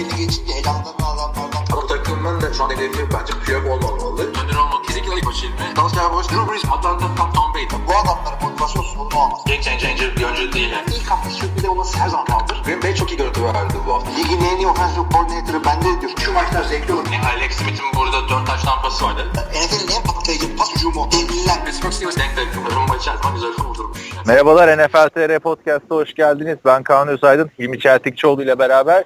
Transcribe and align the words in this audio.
belli 0.00 0.16
geçince 0.16 0.52
elanlarını 0.52 1.06
alanlardan 1.06 1.64
Ama 1.72 1.86
takımın 1.86 2.40
da 2.40 2.52
şu 2.54 2.64
an 2.64 2.70
hedefi 2.70 3.06
bence 3.14 3.32
Piyok 3.44 3.66
olmamalı. 3.66 4.22
Önder 4.22 4.56
olmak 4.56 4.84
kesinlikle 4.84 5.14
ilk 5.16 5.26
başı 5.26 5.46
ilmi. 5.46 5.76
Dalsya 5.76 6.12
Boş, 6.12 6.26
Drew 6.30 6.52
Brees, 6.52 6.64
Atlanta, 6.64 7.06
Tom, 7.16 7.32
Tom 7.32 7.54
Brady. 7.54 7.66
bu 7.88 7.92
adamların 7.96 8.42
motivasyon 8.42 8.82
sorunu 8.82 9.16
olmaz. 9.22 9.40
Game 9.46 9.62
changer 9.62 10.16
bir 10.16 10.24
oyuncu 10.24 10.52
değil. 10.52 10.70
Yani. 10.70 10.84
İlk 10.96 11.10
hafta 11.10 11.30
sürpriz 11.30 11.64
olması 11.64 11.98
her 11.98 12.08
zaman 12.08 12.26
kaldır. 12.26 12.62
Green 12.64 12.82
Bay 12.82 12.94
çok 12.94 13.10
iyi 13.12 13.16
görüntü 13.16 13.44
verdi 13.44 13.74
bu 13.86 13.94
hafta. 13.94 14.10
Ligin 14.10 14.40
en 14.44 14.56
iyi 14.56 14.66
offensive 14.66 15.04
coordinator'ı 15.12 15.64
bende 15.64 16.00
diyor. 16.00 16.12
Şu 16.24 16.32
maçlar 16.32 16.62
zevkli 16.62 16.92
olur. 16.94 17.06
Yani 17.12 17.26
Alex 17.26 17.52
Smith'in 17.52 17.86
burada 17.96 18.28
4 18.28 18.46
taş 18.46 18.62
tampası 18.62 19.04
vardı. 19.04 19.26
NFL'in 19.34 19.96
en 19.96 20.02
patlayıcı 20.02 20.56
pas 20.56 20.74
hücumu. 20.74 21.08
Devliler. 21.12 21.64
Pittsburgh 21.64 21.92
Steelers 21.92 22.16
denk 22.16 22.36
denk. 22.36 22.48
Rumba 22.76 22.96
içerisinde 22.96 23.32
güzel 23.34 23.52
kurdurmuş. 23.52 23.98
Merhabalar 24.26 24.78
NFL 24.78 25.08
TR 25.08 25.38
Podcast'a 25.38 25.94
hoş 25.94 26.14
geldiniz. 26.14 26.58
Ben 26.64 26.82
Kaan 26.82 27.08
Özaydın, 27.08 27.50
Hilmi 27.58 27.80
Çeltikçioğlu 27.80 28.42
ile 28.42 28.58
beraber 28.58 29.04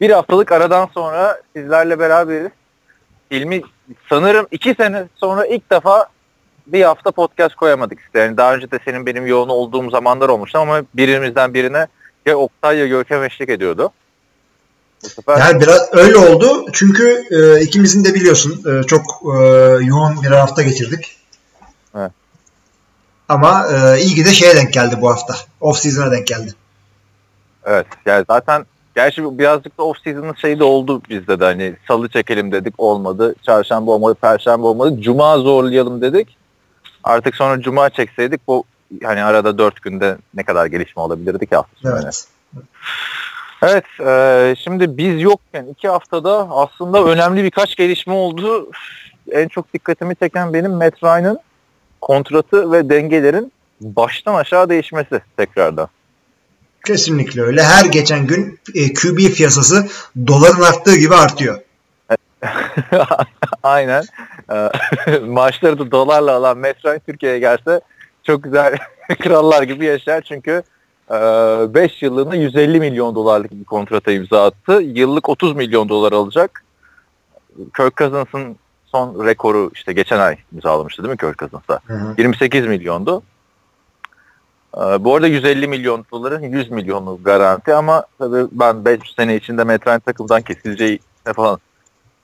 bir 0.00 0.10
haftalık 0.10 0.52
aradan 0.52 0.88
sonra 0.94 1.42
sizlerle 1.56 1.98
beraberiz. 1.98 2.50
Hilmi 3.30 3.62
sanırım 4.08 4.46
iki 4.50 4.74
sene 4.74 5.04
sonra 5.14 5.46
ilk 5.46 5.70
defa 5.70 6.06
bir 6.66 6.82
hafta 6.82 7.10
podcast 7.10 7.54
koyamadık 7.54 8.00
işte. 8.00 8.18
Yani 8.18 8.36
daha 8.36 8.54
önce 8.54 8.70
de 8.70 8.78
senin 8.84 9.06
benim 9.06 9.26
yoğun 9.26 9.48
olduğum 9.48 9.90
zamanlar 9.90 10.28
olmuştu 10.28 10.58
ama 10.58 10.82
birimizden 10.94 11.54
birine 11.54 11.86
ya 12.26 12.36
Oktay 12.36 12.78
ya 12.78 12.86
Görkem 12.86 13.22
eşlik 13.22 13.48
ediyordu. 13.48 13.92
Bu 15.04 15.08
sefer 15.08 15.38
Yani 15.38 15.60
biraz 15.60 15.88
öyle 15.92 16.16
oldu 16.16 16.66
çünkü 16.72 17.24
e, 17.30 17.60
ikimizin 17.60 18.04
de 18.04 18.14
biliyorsun 18.14 18.64
e, 18.70 18.82
çok 18.82 19.02
e, 19.24 19.38
yoğun 19.84 20.22
bir 20.22 20.28
hafta 20.28 20.62
geçirdik. 20.62 21.16
Evet. 21.96 22.10
Ama 23.28 23.66
e, 23.72 24.00
iyi 24.00 24.14
ki 24.14 24.24
de 24.24 24.32
şeye 24.32 24.56
denk 24.56 24.72
geldi 24.72 24.98
bu 25.00 25.10
hafta. 25.10 25.34
Off 25.60 25.78
season'a 25.78 26.10
denk 26.10 26.26
geldi. 26.26 26.54
Evet 27.64 27.86
yani 28.06 28.24
zaten 28.30 28.66
gerçi 28.96 29.38
birazcık 29.38 29.78
da 29.78 29.82
off 29.82 29.98
season'ın 30.04 30.34
şeyi 30.34 30.58
de 30.58 30.64
oldu 30.64 31.02
bizde 31.10 31.40
de 31.40 31.44
hani 31.44 31.76
salı 31.88 32.08
çekelim 32.08 32.52
dedik 32.52 32.74
olmadı. 32.78 33.34
Çarşamba 33.42 33.90
olmadı, 33.90 34.14
perşembe 34.14 34.66
olmadı. 34.66 34.96
Cuma 35.00 35.38
zorlayalım 35.38 36.00
dedik. 36.00 36.36
Artık 37.04 37.36
sonra 37.36 37.60
cuma 37.60 37.90
çekseydik 37.90 38.40
bu 38.48 38.64
hani 39.02 39.24
arada 39.24 39.58
dört 39.58 39.82
günde 39.82 40.16
ne 40.34 40.42
kadar 40.42 40.66
gelişme 40.66 41.02
olabilirdi 41.02 41.46
ki 41.46 41.56
sonu. 41.82 42.00
Evet. 42.02 42.24
Evet 43.62 43.84
e, 44.00 44.54
şimdi 44.58 44.98
biz 44.98 45.22
yokken 45.22 45.66
iki 45.66 45.88
haftada 45.88 46.50
aslında 46.50 47.04
önemli 47.04 47.44
birkaç 47.44 47.76
gelişme 47.76 48.12
oldu. 48.12 48.70
En 49.30 49.48
çok 49.48 49.74
dikkatimi 49.74 50.16
çeken 50.16 50.52
benim 50.52 50.72
Matt 50.72 51.04
Ryan'ın 51.04 51.38
kontratı 52.00 52.72
ve 52.72 52.88
dengelerin 52.88 53.52
baştan 53.80 54.34
aşağı 54.34 54.68
değişmesi 54.68 55.20
tekrardan. 55.36 55.88
Kesinlikle 56.84 57.42
öyle. 57.42 57.62
Her 57.62 57.84
geçen 57.84 58.26
gün 58.26 58.58
e, 58.74 58.94
QB 58.94 59.34
piyasası 59.36 59.88
doların 60.26 60.60
arttığı 60.60 60.96
gibi 60.96 61.14
artıyor. 61.14 61.60
Aynen. 63.62 64.04
Ee, 64.52 64.70
maaşları 65.26 65.78
da 65.78 65.90
dolarla 65.90 66.32
alan 66.32 66.62
Ryan 66.62 67.00
Türkiye'ye 67.06 67.38
gelse 67.38 67.80
çok 68.22 68.44
güzel 68.44 68.76
krallar 69.22 69.62
gibi 69.62 69.84
yaşar 69.84 70.20
çünkü 70.20 70.62
5 71.10 72.02
yıllığına 72.02 72.34
150 72.34 72.80
milyon 72.80 73.14
dolarlık 73.14 73.52
bir 73.52 73.64
kontrata 73.64 74.12
imza 74.12 74.44
attı. 74.46 74.72
Yıllık 74.72 75.28
30 75.28 75.56
milyon 75.56 75.88
dolar 75.88 76.12
alacak. 76.12 76.64
Kirk 77.76 77.96
Cousins'ın 77.96 78.56
son 78.86 79.26
rekoru 79.26 79.70
işte 79.74 79.92
geçen 79.92 80.18
ay 80.18 80.36
imzalamıştı 80.52 81.02
değil 81.02 81.10
mi 81.10 81.16
Kirk 81.16 81.38
Cousins'a? 81.38 81.80
Hı 81.86 81.94
hı. 81.94 82.14
28 82.18 82.66
milyondu. 82.66 83.22
Ee, 84.76 85.04
bu 85.04 85.14
arada 85.14 85.26
150 85.26 85.68
milyon 85.68 86.04
doların 86.12 86.42
100 86.42 86.70
milyonu 86.70 87.20
garanti 87.24 87.74
ama 87.74 88.04
tabii 88.18 88.46
ben 88.52 88.84
5 88.84 89.00
sene 89.16 89.36
içinde 89.36 89.64
Metren 89.64 90.00
takımdan 90.00 90.42
kesileceği 90.42 91.00
falan 91.36 91.58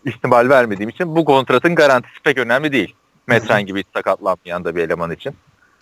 ihtimal 0.05 0.49
vermediğim 0.49 0.91
için 0.91 1.17
bu 1.17 1.25
kontratın 1.25 1.75
garantisi 1.75 2.21
pek 2.25 2.39
önemli 2.39 2.73
değil. 2.73 2.95
Metren 3.27 3.67
gibi 3.67 3.85
sakatlanmayan 3.95 4.65
da 4.65 4.77
bir 4.77 4.83
eleman 4.83 5.11
için. 5.11 5.35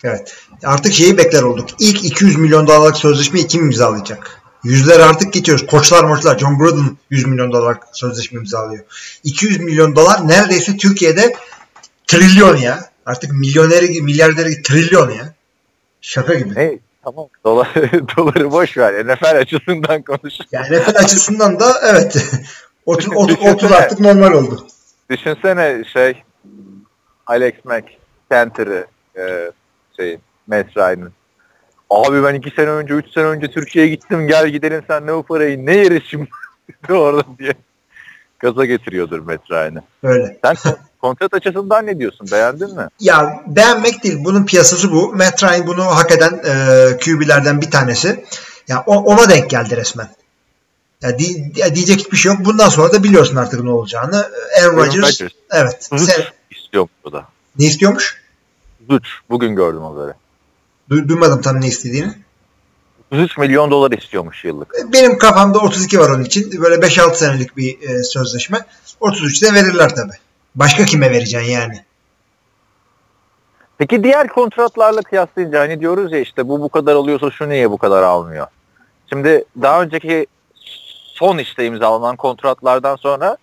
Evet. 0.03 0.37
Artık 0.63 0.93
şeyi 0.93 1.17
bekler 1.17 1.41
olduk. 1.41 1.69
İlk 1.79 2.05
200 2.05 2.37
milyon 2.37 2.67
dolarlık 2.67 2.97
sözleşmeyi 2.97 3.47
kim 3.47 3.65
imzalayacak? 3.65 4.41
Yüzler 4.63 4.99
artık 4.99 5.33
geçiyoruz. 5.33 5.65
Koçlar 5.65 6.03
moçlar. 6.03 6.37
John 6.37 6.57
Gruden 6.57 6.97
100 7.09 7.25
milyon 7.25 7.51
dolarlık 7.51 7.83
sözleşme 7.93 8.39
imzalıyor. 8.39 8.83
200 9.23 9.59
milyon 9.59 9.95
dolar 9.95 10.27
neredeyse 10.27 10.77
Türkiye'de 10.77 11.35
trilyon 12.07 12.57
ya. 12.57 12.89
Artık 13.05 13.31
milyoneri, 13.31 14.01
milyarderi 14.01 14.61
trilyon 14.61 15.09
ya. 15.09 15.33
Şaka 16.01 16.33
gibi. 16.33 16.55
Hey, 16.55 16.79
tamam 17.03 17.27
dolar, 17.45 17.73
doları 18.17 18.51
boş 18.51 18.77
ver. 18.77 19.05
NFL 19.07 19.37
açısından 19.37 20.01
konuş. 20.01 20.33
Yani 20.51 20.77
NFL 20.77 20.95
açısından 20.95 21.59
da 21.59 21.73
evet. 21.83 22.31
30, 22.85 23.15
30, 23.15 23.37
30 23.37 23.55
Düşünsene. 23.57 23.77
artık 23.77 23.99
normal 23.99 24.31
oldu. 24.31 24.67
Düşünsene 25.09 25.83
şey 25.93 26.23
Alex 27.27 27.53
Mack, 27.63 27.85
Canter'ı 28.31 28.87
e, 29.17 29.51
şey, 29.95 30.17
Matt 30.47 30.77
Ryan'ın. 30.77 31.13
Abi 31.89 32.23
ben 32.23 32.33
iki 32.33 32.51
sene 32.51 32.69
önce, 32.69 32.93
üç 32.93 33.13
sene 33.13 33.25
önce 33.25 33.51
Türkiye'ye 33.51 33.91
gittim. 33.91 34.27
Gel 34.27 34.49
gidelim 34.49 34.83
sen 34.87 35.07
ne 35.07 35.13
bu 35.13 35.23
parayı 35.23 35.65
ne 35.65 35.75
yeriz 35.75 36.03
şimdi 36.03 36.29
orada 36.89 37.23
diye. 37.39 37.53
Gaza 38.39 38.65
getiriyordur 38.65 39.19
Matt 39.19 39.51
Ryan'ı. 39.51 39.83
Öyle. 40.03 40.39
Sen 40.43 40.55
kontrat 41.01 41.33
açısından 41.33 41.85
ne 41.85 41.99
diyorsun? 41.99 42.27
Beğendin 42.31 42.75
mi? 42.75 42.87
Ya 42.99 43.43
beğenmek 43.47 44.03
değil. 44.03 44.17
Bunun 44.19 44.45
piyasası 44.45 44.91
bu. 44.91 45.15
Matt 45.15 45.43
Ryan 45.43 45.67
bunu 45.67 45.85
hak 45.85 46.11
eden 46.11 46.41
e, 46.45 46.97
QB'lerden 46.97 47.61
bir 47.61 47.71
tanesi. 47.71 48.25
Ya 48.67 48.83
o- 48.85 49.03
ona 49.03 49.29
denk 49.29 49.49
geldi 49.49 49.77
resmen. 49.77 50.09
Ya, 51.01 51.19
di- 51.19 51.51
ya 51.55 51.75
diyecek 51.75 51.99
hiçbir 51.99 52.17
şey 52.17 52.31
yok. 52.31 52.45
Bundan 52.45 52.69
sonra 52.69 52.93
da 52.93 53.03
biliyorsun 53.03 53.35
artık 53.35 53.63
ne 53.63 53.69
olacağını. 53.71 54.29
Aaron 54.61 54.77
Rodgers. 54.77 55.19
Evet. 55.51 55.77
Sen, 55.97 56.23
istiyormuş 56.51 56.91
o 57.03 57.11
da. 57.11 57.25
ne 57.59 57.65
istiyormuş? 57.65 58.21
Zuç. 58.89 59.07
Bugün 59.29 59.55
gördüm 59.55 59.81
böyle. 59.97 60.13
Du- 60.89 61.07
duymadım 61.09 61.41
tam 61.41 61.61
ne 61.61 61.67
istediğini. 61.67 62.13
33 63.11 63.37
milyon 63.37 63.71
dolar 63.71 63.91
istiyormuş 63.91 64.45
yıllık. 64.45 64.73
Benim 64.93 65.17
kafamda 65.17 65.59
32 65.59 65.99
var 65.99 66.09
onun 66.09 66.23
için. 66.23 66.61
Böyle 66.61 66.75
5-6 66.75 67.15
senelik 67.15 67.57
bir 67.57 67.89
e, 67.89 68.03
sözleşme. 68.03 68.65
33'te 69.01 69.53
verirler 69.53 69.95
tabi. 69.95 70.11
Başka 70.59 70.85
kime 70.85 71.11
vereceksin 71.11 71.51
yani? 71.51 71.83
Peki 73.77 74.03
diğer 74.03 74.27
kontratlarla 74.27 75.01
kıyaslayınca 75.01 75.59
hani 75.59 75.79
diyoruz 75.79 76.11
ya 76.11 76.19
işte 76.19 76.47
bu 76.47 76.61
bu 76.61 76.69
kadar 76.69 76.95
alıyorsa 76.95 77.31
şu 77.31 77.49
niye 77.49 77.71
bu 77.71 77.77
kadar 77.77 78.03
almıyor? 78.03 78.47
Şimdi 79.09 79.45
daha 79.61 79.81
önceki 79.81 80.27
son 81.13 81.37
işte 81.37 81.65
imzalanan 81.65 82.15
kontratlardan 82.15 82.95
sonra 82.95 83.37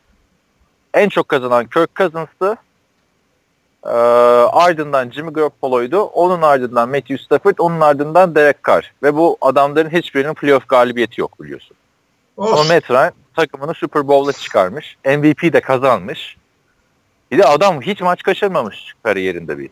en 0.95 1.09
çok 1.09 1.29
kazanan 1.29 1.67
Kirk 1.67 1.97
Cousins'tı. 1.97 2.57
Ee, 3.85 3.89
ardından 4.53 5.11
Jimmy 5.11 5.33
Garoppolo'ydu. 5.33 6.03
Onun 6.03 6.43
ardından 6.43 6.89
Matthew 6.89 7.19
Stafford, 7.19 7.59
onun 7.59 7.81
ardından 7.81 8.35
Derek 8.35 8.65
Carr. 8.67 8.93
Ve 9.03 9.15
bu 9.15 9.37
adamların 9.41 9.91
hiçbirinin 9.91 10.35
playoff 10.35 10.69
galibiyeti 10.69 11.21
yok 11.21 11.41
biliyorsun. 11.43 11.77
Ama 12.39 12.51
Olsun. 12.51 12.75
Matt 12.75 12.91
Ryan 12.91 13.13
takımını 13.37 13.75
Super 13.75 14.09
Bowl'a 14.09 14.33
çıkarmış. 14.33 14.97
MVP 15.05 15.53
de 15.53 15.61
kazanmış. 15.61 16.37
Bir 17.31 17.39
de 17.39 17.45
adam 17.45 17.81
hiç 17.83 18.01
maç 18.01 18.23
kaçırmamış 18.23 18.95
kariyerinde 19.03 19.59
bir. 19.59 19.71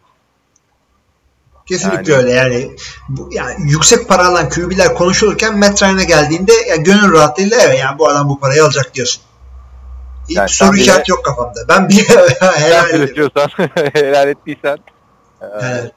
Kesinlikle 1.67 2.13
Yani- 2.13 2.23
öyle 2.23 2.33
yani. 2.33 2.71
Bu, 3.09 3.29
yani 3.33 3.55
yüksek 3.71 4.09
para 4.09 4.27
alan 4.27 4.49
QB'ler 4.49 4.95
konuşulurken 4.95 5.59
Matt 5.59 5.83
Ryan'a 5.83 6.03
geldiğinde 6.05 6.53
ya 6.69 6.77
gönül 6.77 7.13
rahatlığıyla 7.13 7.57
evet 7.63 7.79
yani 7.81 7.99
bu 7.99 8.09
adam 8.09 8.29
bu 8.29 8.41
parayı 8.41 8.65
alacak 8.65 8.95
diyorsun. 8.95 9.23
Hiç 10.29 10.37
Yani 10.37 10.49
soru 10.49 10.77
işareti 10.77 11.11
yok 11.11 11.25
kafamda. 11.25 11.61
Ben 11.69 11.89
bir 11.89 11.95
helal 12.41 12.91
üretiyorsan, 12.91 13.49
helal 13.93 14.29
ettiysen 14.29 14.79
e, 15.41 15.45
Evet. 15.61 15.93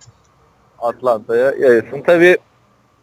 Atlanta'ya 0.79 1.53
yayılsın. 1.59 2.03
Tabii 2.05 2.37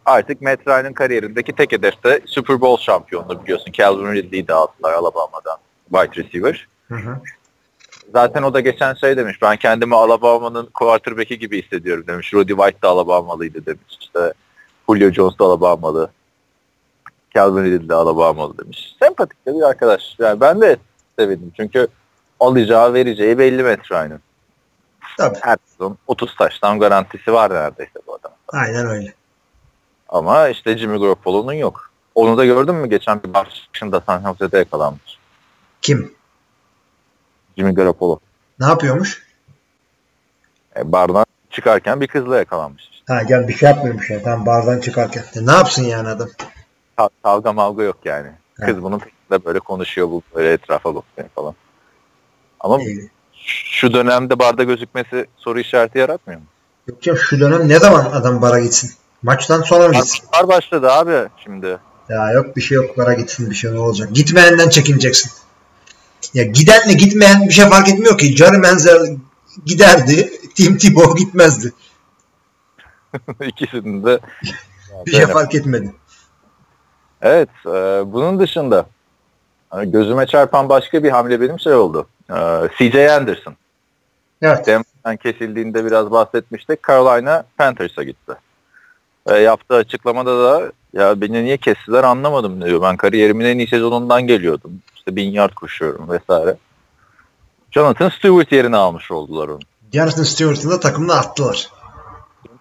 artık 0.05 0.41
Matt 0.41 0.67
Ryan'ın 0.67 0.93
kariyerindeki 0.93 1.55
tek 1.55 1.71
hedef 1.71 2.03
de 2.03 2.21
Super 2.25 2.61
Bowl 2.61 2.83
şampiyonluğu 2.83 3.43
biliyorsun. 3.43 3.71
Calvin 3.71 4.13
Ridley'i 4.13 4.47
de 4.47 4.53
aldılar 4.53 4.93
Alabama'dan 4.93 5.57
wide 5.93 6.23
receiver. 6.23 6.67
Hı 6.87 6.95
hı. 6.95 7.21
Zaten 8.13 8.43
o 8.43 8.53
da 8.53 8.59
geçen 8.59 8.93
şey 8.93 9.17
demiş. 9.17 9.41
Ben 9.41 9.57
kendimi 9.57 9.95
Alabama'nın 9.95 10.65
quarterback'i 10.73 11.39
gibi 11.39 11.63
hissediyorum 11.63 12.03
demiş. 12.07 12.33
Rudy 12.33 12.53
White 12.53 12.81
da 12.81 12.89
Alabama'lıydı 12.89 13.65
demiş. 13.65 13.97
İşte 14.01 14.33
Julio 14.89 15.11
Jones 15.11 15.39
da 15.39 15.45
Alabama'lı. 15.45 16.09
Calvin 17.35 17.63
Ridley 17.63 17.89
de 17.89 17.93
Alabama'lı 17.93 18.57
demiş. 18.57 18.95
Sempatik 18.99 19.45
de 19.45 19.53
bir 19.53 19.61
arkadaş. 19.61 20.15
Yani 20.19 20.41
ben 20.41 20.61
de 20.61 20.77
sevindim. 21.19 21.51
Çünkü 21.57 21.87
alacağı 22.39 22.93
vereceği 22.93 23.37
belli 23.37 23.63
Matt 23.63 23.91
Ryan'ın. 23.91 24.19
Tabii. 25.17 25.37
Her 25.41 25.57
sezon 25.65 25.97
30 26.07 26.35
taştan 26.35 26.79
garantisi 26.79 27.33
var 27.33 27.53
neredeyse 27.53 27.99
bu 28.07 28.13
adam. 28.15 28.31
Aynen 28.47 28.85
öyle. 28.85 29.13
Ama 30.09 30.49
işte 30.49 30.77
Jimmy 30.77 30.99
Garoppolo'nun 30.99 31.53
yok. 31.53 31.91
Onu 32.15 32.37
da 32.37 32.45
gördün 32.45 32.75
mü? 32.75 32.89
Geçen 32.89 33.23
bir 33.23 33.33
bar 33.33 33.49
çıkışında 33.49 34.01
San 34.01 34.21
Jose'de 34.21 34.57
yakalanmış. 34.57 35.19
Kim? 35.81 36.15
Jimmy 37.57 37.73
Garoppolo. 37.73 38.19
Ne 38.59 38.65
yapıyormuş? 38.65 39.23
E, 40.77 40.91
bardan 40.91 41.25
çıkarken 41.49 42.01
bir 42.01 42.07
kızla 42.07 42.37
yakalanmış. 42.37 42.83
Ha 43.07 43.23
gel 43.23 43.47
bir 43.47 43.53
şey 43.53 43.69
yapmıyormuş 43.69 44.09
ya. 44.09 44.23
Tam 44.23 44.45
bardan 44.45 44.79
çıkarken. 44.79 45.23
E, 45.35 45.45
ne 45.45 45.51
yapsın 45.51 45.83
yani 45.83 46.07
adam? 46.07 46.29
Ka- 46.97 47.09
kavga 47.23 47.53
mavga 47.53 47.83
yok 47.83 47.97
yani. 48.05 48.27
Ha. 48.59 48.65
Kız 48.65 48.83
bunun 48.83 49.01
da 49.31 49.45
böyle 49.45 49.59
konuşuyor 49.59 50.07
bu 50.07 50.21
böyle 50.35 50.51
etrafa 50.53 50.95
bakıyor 50.95 51.27
falan. 51.35 51.55
Ama 52.59 52.81
Ee, 52.81 52.85
şu 53.75 53.93
dönemde 53.93 54.39
barda 54.39 54.63
gözükmesi 54.63 55.25
soru 55.37 55.59
işareti 55.59 55.97
yaratmıyor 55.97 56.39
mu? 56.39 56.45
Yok 56.87 57.07
ya 57.07 57.15
şu 57.15 57.39
dönem 57.39 57.69
ne 57.69 57.79
zaman 57.79 58.05
adam 58.05 58.41
bara 58.41 58.59
gitsin? 58.59 58.91
Maçtan 59.23 59.61
sonra 59.61 59.87
mı 59.87 59.93
gitsin? 59.93 60.25
Bar 60.33 60.47
başladı 60.47 60.91
abi 60.91 61.29
şimdi. 61.43 61.77
Ya 62.09 62.31
yok 62.31 62.55
bir 62.55 62.61
şey 62.61 62.75
yok 62.75 62.97
bara 62.97 63.13
gitsin 63.13 63.49
bir 63.49 63.55
şey 63.55 63.73
ne 63.73 63.79
olacak. 63.79 64.09
Gitmeyenden 64.13 64.69
çekineceksin. 64.69 65.31
Ya 66.35 66.43
gidenle 66.43 66.93
gitmeyen 66.93 67.47
bir 67.47 67.53
şey 67.53 67.65
fark 67.65 67.89
etmiyor 67.89 68.17
ki. 68.17 68.37
Jerry 68.37 68.57
Menzel 68.57 69.17
giderdi. 69.65 70.31
Tim 70.55 70.77
Tebow 70.77 71.23
gitmezdi. 71.23 71.73
İkisinin 73.47 74.03
de. 74.05 74.19
Bir 75.05 75.11
şey 75.11 75.25
fark 75.25 75.55
etmedi. 75.55 75.93
Evet, 77.21 77.49
e, 77.65 77.71
bunun 78.13 78.39
dışında 78.39 78.85
hani 79.69 79.91
gözüme 79.91 80.27
çarpan 80.27 80.69
başka 80.69 81.03
bir 81.03 81.09
hamle 81.09 81.41
benim 81.41 81.59
şey 81.59 81.73
oldu. 81.73 82.07
E, 82.29 82.35
CJ 82.77 82.95
Anderson. 82.95 83.55
Evet. 84.41 84.67
Denver'den 84.67 85.17
kesildiğinde 85.17 85.85
biraz 85.85 86.11
bahsetmiştik. 86.11 86.87
Carolina 86.87 87.45
Panthers'a 87.57 88.03
gitti. 88.03 88.33
E, 89.27 89.35
yaptığı 89.35 89.75
açıklamada 89.75 90.43
da 90.43 90.71
ya 90.93 91.21
beni 91.21 91.43
niye 91.43 91.57
kestiler 91.57 92.03
anlamadım 92.03 92.61
diyor. 92.61 92.81
Ben 92.81 92.97
kariyerimin 92.97 93.45
en 93.45 93.57
iyi 93.57 93.67
sezonundan 93.67 94.27
geliyordum. 94.27 94.81
İşte 95.07 95.15
bin 95.15 95.31
yard 95.31 95.53
koşuyorum 95.53 96.09
vesaire. 96.09 96.57
Jonathan 97.71 98.09
Stewart 98.09 98.51
yerini 98.51 98.75
almış 98.75 99.11
oldular 99.11 99.47
onu. 99.47 99.59
Jonathan 99.93 100.23
Stewart'ın 100.23 100.69
da 100.71 100.79
takımını 100.79 101.13
attılar. 101.13 101.69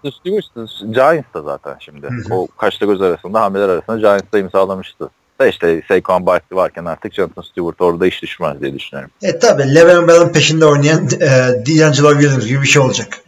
Jonathan 0.05 0.11
Stewart 0.11 0.95
Giants'ta 0.95 1.43
zaten 1.43 1.77
şimdi. 1.81 2.07
Hı 2.07 2.11
hı. 2.29 2.35
O 2.35 2.47
kaçta 2.47 2.87
göz 2.87 3.03
arasında 3.03 3.41
hamleler 3.41 3.69
arasında 3.69 3.99
Giants'ta 3.99 4.39
imzalamıştı. 4.39 5.11
Da 5.41 5.47
işte 5.47 5.83
Saquon 5.89 6.27
Barkley 6.27 6.57
varken 6.57 6.85
artık 6.85 7.15
Jonathan 7.15 7.43
Stewart 7.43 7.81
orada 7.81 8.07
iş 8.07 8.23
düşmez 8.23 8.61
diye 8.61 8.75
düşünüyorum. 8.75 9.11
E 9.23 9.39
tabi 9.39 9.75
Le'Veon 9.75 10.09
Bell'in 10.09 10.29
peşinde 10.33 10.67
oynayan 10.67 11.05
e, 11.07 11.29
D'Angelo 11.67 12.11
Williams 12.13 12.47
gibi 12.47 12.63
bir 12.63 12.67
şey 12.69 12.83
olacak. 12.83 13.21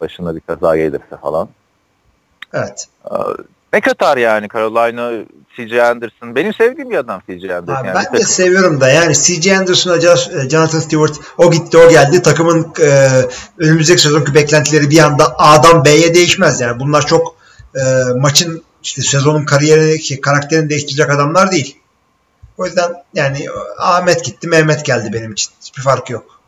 Başına 0.00 0.36
bir 0.36 0.40
kaza 0.40 0.76
gelirse 0.76 1.16
falan. 1.22 1.48
Evet. 2.52 2.86
Ee, 3.10 3.14
Ne 3.72 3.80
kadar 3.80 4.16
yani 4.16 4.48
Carolina, 4.52 5.24
C.J. 5.56 5.82
Anderson. 5.82 6.34
Benim 6.34 6.54
sevdiğim 6.54 6.90
bir 6.90 6.96
adam 6.96 7.22
C.J. 7.26 7.56
Anderson. 7.56 7.80
Abi 7.80 7.88
yani 7.88 7.98
ben 8.12 8.18
de 8.18 8.24
seviyorum 8.24 8.80
da 8.80 8.88
yani 8.88 9.14
C.J. 9.14 9.58
Anderson'a 9.58 9.96
Jo- 9.96 10.50
Jonathan 10.50 10.78
Stewart 10.78 11.14
o 11.38 11.50
gitti 11.50 11.78
o 11.78 11.88
geldi. 11.90 12.22
Takımın 12.22 12.72
e, 12.80 13.08
önümüzdeki 13.58 14.02
sezonki 14.02 14.34
beklentileri 14.34 14.90
bir 14.90 14.98
anda 14.98 15.34
A'dan 15.38 15.84
B'ye 15.84 16.14
değişmez. 16.14 16.60
Yani 16.60 16.80
bunlar 16.80 17.06
çok 17.06 17.36
e, 17.74 17.80
maçın 18.16 18.62
işte 18.82 19.02
sezonun 19.02 19.44
kariyerini 19.44 20.20
karakterini 20.20 20.70
değiştirecek 20.70 21.10
adamlar 21.10 21.50
değil. 21.50 21.78
O 22.58 22.66
yüzden 22.66 22.94
yani 23.14 23.46
Ahmet 23.78 24.24
gitti 24.24 24.48
Mehmet 24.48 24.84
geldi 24.84 25.10
benim 25.12 25.32
için. 25.32 25.50
Hiçbir 25.60 25.82
fark 25.82 26.10
yok. 26.10 26.40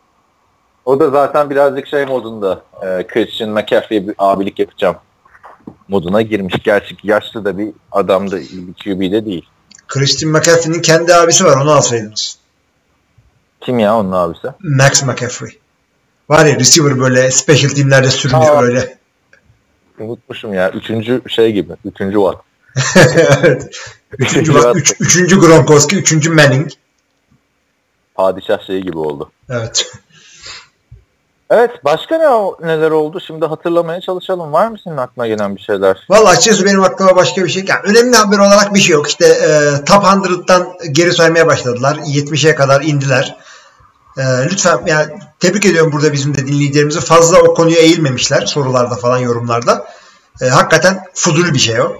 O 0.84 1.00
da 1.00 1.10
zaten 1.10 1.50
birazcık 1.50 1.86
şey 1.86 2.06
modunda. 2.06 2.62
E, 2.82 3.06
Christian 3.06 3.50
McCaffrey'e 3.50 4.08
bir 4.08 4.14
abilik 4.18 4.58
yapacağım 4.58 4.96
moduna 5.88 6.22
girmiş. 6.22 6.54
Gerçi 6.64 6.96
yaşlı 7.04 7.44
da 7.44 7.58
bir 7.58 7.68
adam 7.92 8.30
da 8.30 8.40
QB 8.84 9.00
de 9.12 9.24
değil. 9.26 9.46
Christian 9.88 10.32
McCaffrey'nin 10.32 10.82
kendi 10.82 11.14
abisi 11.14 11.44
var 11.44 11.56
onu 11.56 11.70
alsaydınız. 11.70 12.38
Kim 13.60 13.78
ya 13.78 13.98
onun 13.98 14.12
abisi? 14.12 14.48
Max 14.62 15.02
McCaffrey. 15.02 15.58
Var 16.28 16.46
ya 16.46 16.56
receiver 16.56 17.00
böyle 17.00 17.30
special 17.30 17.70
teamlerde 17.70 18.10
sürünüyor 18.10 18.56
Aa. 18.56 18.62
öyle. 18.62 18.98
Unutmuşum 19.98 20.54
ya. 20.54 20.70
Üçüncü 20.70 21.22
şey 21.28 21.52
gibi. 21.52 21.72
Üçüncü 21.84 22.18
evet. 23.42 23.70
Üçüncü, 24.18 24.54
bak, 24.54 24.76
üç, 24.76 24.96
üçüncü 25.00 25.40
Gronkowski, 25.40 25.96
üçüncü 25.96 26.30
Manning. 26.30 26.70
Padişah 28.14 28.66
şeyi 28.66 28.82
gibi 28.82 28.98
oldu. 28.98 29.30
Evet. 29.50 29.92
Evet 31.50 31.70
başka 31.84 32.18
ne 32.18 32.68
neler 32.68 32.90
oldu? 32.90 33.20
Şimdi 33.26 33.46
hatırlamaya 33.46 34.00
çalışalım. 34.00 34.52
Var 34.52 34.68
mı 34.68 34.76
senin 34.84 34.96
aklına 34.96 35.26
gelen 35.26 35.56
bir 35.56 35.60
şeyler? 35.60 36.06
Vallahi 36.10 36.36
açıkçası 36.36 36.64
benim 36.64 36.82
aklıma 36.82 37.16
başka 37.16 37.44
bir 37.44 37.48
şey. 37.48 37.64
Yani 37.68 37.80
önemli 37.84 38.16
haber 38.16 38.38
olarak 38.38 38.74
bir 38.74 38.80
şey 38.80 38.94
yok. 38.94 39.08
İşte 39.08 39.26
e, 39.26 39.84
Top 39.84 40.04
100'dan 40.04 40.72
geri 40.92 41.12
saymaya 41.12 41.46
başladılar. 41.46 41.96
70'e 41.96 42.54
kadar 42.54 42.82
indiler. 42.82 43.36
E, 44.18 44.22
lütfen 44.50 44.80
yani 44.86 45.18
tebrik 45.40 45.66
ediyorum 45.66 45.92
burada 45.92 46.12
bizim 46.12 46.34
de 46.34 46.46
dinleyicilerimizi. 46.46 47.00
Fazla 47.00 47.38
o 47.38 47.54
konuya 47.54 47.78
eğilmemişler 47.78 48.46
sorularda 48.46 48.94
falan 48.94 49.18
yorumlarda. 49.18 49.86
E, 50.40 50.44
hakikaten 50.46 51.04
fuzuli 51.14 51.54
bir 51.54 51.58
şey 51.58 51.80
o. 51.80 51.96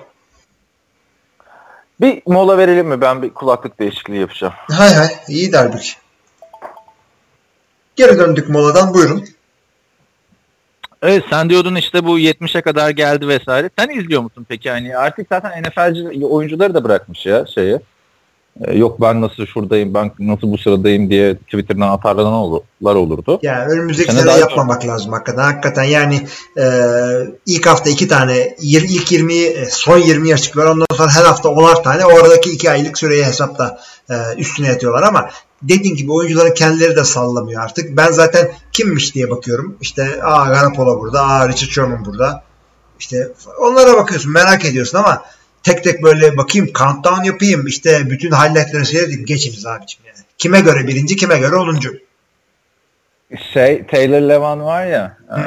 Bir 2.01 2.23
mola 2.27 2.59
verelim 2.59 2.89
mi? 2.89 3.01
Ben 3.01 3.23
bir 3.23 3.35
kulaklık 3.35 3.79
değişikliği 3.79 4.21
yapacağım. 4.21 4.55
Hay 4.73 4.95
hay 4.95 5.09
iyi 5.29 5.53
derdik. 5.53 5.97
Geri 7.97 8.19
döndük 8.19 8.49
moladan 8.49 8.95
buyurun. 8.95 9.36
Evet 11.03 11.25
sen 11.31 11.51
diyordun 11.51 11.75
işte 11.75 12.05
bu 12.05 12.19
70'e 12.19 12.63
kadar 12.63 12.91
geldi 12.91 13.29
vesaire. 13.29 13.71
Sen 13.79 13.89
izliyor 13.89 14.23
musun 14.23 14.47
peki? 14.49 14.69
Yani 14.69 14.97
artık 14.97 15.27
zaten 15.29 15.63
NFL'ci 15.63 16.27
oyuncuları 16.27 16.75
da 16.75 16.85
bırakmış 16.85 17.27
ya 17.27 17.47
şeyi. 17.55 17.79
Ee, 18.65 18.79
yok 18.79 19.01
ben 19.01 19.21
nasıl 19.21 19.47
şuradayım, 19.47 19.95
ben 19.95 20.11
nasıl 20.19 20.53
bu 20.53 20.59
sıradayım 20.59 21.11
diye 21.11 21.37
Twitter'dan 21.37 21.89
atarlananlar 21.89 22.95
olurdu. 22.95 23.39
Yani 23.43 23.73
önümüzdeki 23.73 24.13
Sene 24.13 24.21
sene 24.21 24.41
yapmamak 24.41 24.87
lazım 24.87 25.13
hakikaten. 25.13 25.43
Hakikaten 25.43 25.83
yani 25.83 26.27
e, 26.59 26.65
ilk 27.47 27.67
hafta 27.67 27.91
iki 27.91 28.09
tane, 28.09 28.57
ilk 28.63 29.13
20'yi 29.13 29.67
son 29.71 30.01
20'yi 30.01 30.35
açıklıyorlar. 30.35 30.75
Ondan 30.75 30.97
sonra 30.97 31.11
her 31.11 31.25
hafta 31.25 31.49
10'ar 31.49 31.83
tane. 31.83 32.07
Oradaki 32.07 32.51
iki 32.51 32.71
aylık 32.71 32.99
süreyi 32.99 33.25
hesapta 33.25 33.81
e, 34.11 34.15
üstüne 34.39 34.67
yatıyorlar 34.67 35.03
ama 35.03 35.31
dediğim 35.63 35.97
gibi 35.97 36.13
oyuncuların 36.13 36.55
kendileri 36.55 36.97
de 36.97 37.05
sallamıyor 37.05 37.63
artık. 37.63 37.97
Ben 37.97 38.11
zaten 38.11 38.53
kimmiş 38.73 39.15
diye 39.15 39.31
bakıyorum. 39.31 39.77
İşte 39.81 40.23
aa 40.23 40.49
Garoppolo 40.49 41.01
burada, 41.01 41.23
aa 41.23 41.49
Richard 41.49 41.71
Sherman 41.71 42.05
burada. 42.05 42.43
İşte 43.01 43.29
onlara 43.59 43.97
bakıyorsun, 43.97 44.33
merak 44.33 44.65
ediyorsun 44.65 44.99
ama 44.99 45.25
tek 45.63 45.85
tek 45.85 46.03
böyle 46.03 46.37
bakayım, 46.37 46.71
countdown 46.79 47.23
yapayım, 47.23 47.67
işte 47.67 48.11
bütün 48.11 48.33
highlightları 48.33 48.87
seyredeyim, 48.87 49.25
geçiniz 49.25 49.67
abicim 49.67 50.01
yani. 50.07 50.19
Kime 50.39 50.61
göre 50.61 50.87
birinci, 50.87 51.17
kime 51.17 51.39
göre 51.39 51.57
onuncu. 51.57 51.95
Şey 53.53 53.87
Taylor 53.87 54.21
Levan 54.21 54.65
var 54.65 54.87
ya 54.87 55.17
e, 55.31 55.41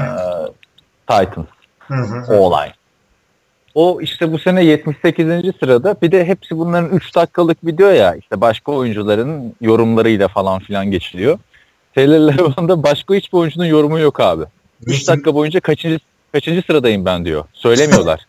Titans 1.07 1.47
Hı 1.79 1.93
hı. 1.93 2.33
o 2.33 2.37
olay. 2.37 2.71
O 3.79 4.01
işte 4.01 4.31
bu 4.31 4.39
sene 4.39 4.65
78. 4.65 5.27
sırada. 5.59 5.95
Bir 6.01 6.11
de 6.11 6.25
hepsi 6.25 6.57
bunların 6.57 6.95
3 6.95 7.15
dakikalık 7.15 7.65
video 7.65 7.87
ya. 7.89 8.15
işte 8.15 8.41
başka 8.41 8.71
oyuncuların 8.71 9.55
yorumlarıyla 9.61 10.27
falan 10.27 10.59
filan 10.59 10.91
geçiliyor. 10.91 11.39
Taylor 11.95 12.19
Levan'da 12.19 12.83
başka 12.83 13.13
hiçbir 13.13 13.37
oyuncunun 13.37 13.65
yorumu 13.65 13.99
yok 13.99 14.19
abi. 14.19 14.43
3 14.85 15.07
dakika 15.07 15.35
boyunca 15.35 15.59
kaçıncı 15.59 15.99
kaçıncı 16.31 16.61
sıradayım 16.61 17.05
ben 17.05 17.25
diyor. 17.25 17.43
Söylemiyorlar. 17.53 18.25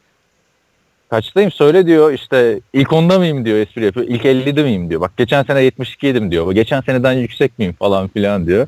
Kaçtayım 1.10 1.50
söyle 1.50 1.86
diyor 1.86 2.12
işte 2.12 2.60
ilk 2.72 2.92
onda 2.92 3.18
mıyım 3.18 3.44
diyor 3.44 3.58
espri 3.58 3.84
yapıyor. 3.84 4.06
İlk 4.08 4.24
50'de 4.24 4.62
miyim 4.62 4.90
diyor. 4.90 5.00
Bak 5.00 5.16
geçen 5.16 5.42
sene 5.42 5.68
72'ydim 5.68 6.30
diyor. 6.30 6.52
Geçen 6.52 6.80
seneden 6.80 7.12
yüksek 7.12 7.58
miyim 7.58 7.72
falan 7.72 8.08
filan 8.08 8.46
diyor. 8.46 8.66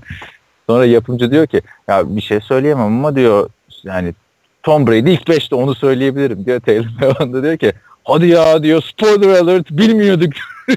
Sonra 0.66 0.84
yapımcı 0.84 1.30
diyor 1.30 1.46
ki 1.46 1.62
ya 1.88 2.16
bir 2.16 2.20
şey 2.20 2.40
söyleyemem 2.40 2.86
ama 2.86 3.16
diyor 3.16 3.50
yani 3.84 4.14
Tom 4.62 4.86
Brady 4.86 5.14
ilk 5.14 5.28
5'te 5.28 5.54
onu 5.54 5.74
söyleyebilirim 5.74 6.46
diyor. 6.46 6.60
Taylor 6.60 6.86
Lewan 7.02 7.32
da 7.32 7.42
diyor 7.42 7.56
ki 7.56 7.72
hadi 8.04 8.26
ya 8.26 8.62
diyor 8.62 8.82
spoiler 8.82 9.28
alert 9.28 9.70
bilmiyorduk 9.70 10.32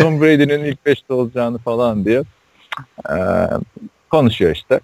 Tom 0.00 0.20
Brady'nin 0.20 0.64
ilk 0.64 0.78
5'te 0.86 1.14
olacağını 1.14 1.58
falan 1.58 2.04
diyor. 2.04 2.26
Ee, 3.10 3.14
konuşuyor 4.10 4.50
işte. 4.54 4.80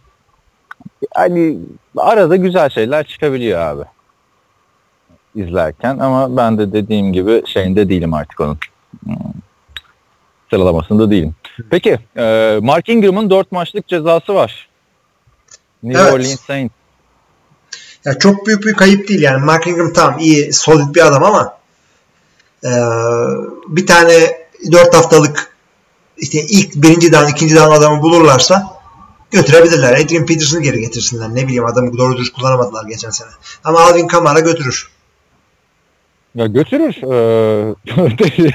Hani 1.14 1.58
arada 1.96 2.36
güzel 2.36 2.70
şeyler 2.70 3.06
çıkabiliyor 3.06 3.60
abi 3.60 3.82
izlerken 5.34 5.98
ama 5.98 6.36
ben 6.36 6.58
de 6.58 6.72
dediğim 6.72 7.12
gibi 7.12 7.42
şeyinde 7.46 7.88
değilim 7.88 8.14
artık 8.14 8.40
onun. 8.40 8.58
Hmm, 9.04 9.16
Sıralamasında 10.50 11.10
değilim. 11.10 11.34
Peki 11.70 11.98
e, 12.16 12.58
Mark 12.62 12.88
Ingram'ın 12.88 13.30
4 13.30 13.52
maçlık 13.52 13.88
cezası 13.88 14.34
var. 14.34 14.68
New 15.82 16.02
Evet. 16.02 16.12
Orleans 16.12 16.40
Saints. 16.40 16.72
Ya 18.04 18.18
çok 18.18 18.46
büyük 18.46 18.66
bir 18.66 18.74
kayıp 18.74 19.08
değil 19.08 19.22
yani. 19.22 19.44
Mark 19.44 19.66
Ingram 19.66 19.92
tamam 19.92 20.18
iyi, 20.20 20.52
solid 20.52 20.94
bir 20.94 21.06
adam 21.06 21.24
ama 21.24 21.58
e, 22.64 22.70
bir 23.68 23.86
tane 23.86 24.38
4 24.72 24.94
haftalık 24.94 25.52
işte 26.16 26.40
ilk 26.42 26.74
birinci 26.74 27.12
dan 27.12 27.28
ikinci 27.28 27.56
dan 27.56 27.70
adamı 27.70 28.02
bulurlarsa 28.02 28.66
götürebilirler. 29.30 29.92
Adrian 29.92 30.26
Peterson'ı 30.26 30.62
geri 30.62 30.80
getirsinler. 30.80 31.34
Ne 31.34 31.44
bileyim 31.46 31.64
adamı 31.64 31.98
doğru 31.98 32.16
düz 32.16 32.32
kullanamadılar 32.32 32.86
geçen 32.88 33.10
sene. 33.10 33.28
Ama 33.64 33.80
Alvin 33.80 34.06
Kamara 34.06 34.40
götürür. 34.40 34.88
Ya 36.34 36.46
götürür. 36.46 36.94
Ee, 37.02 37.74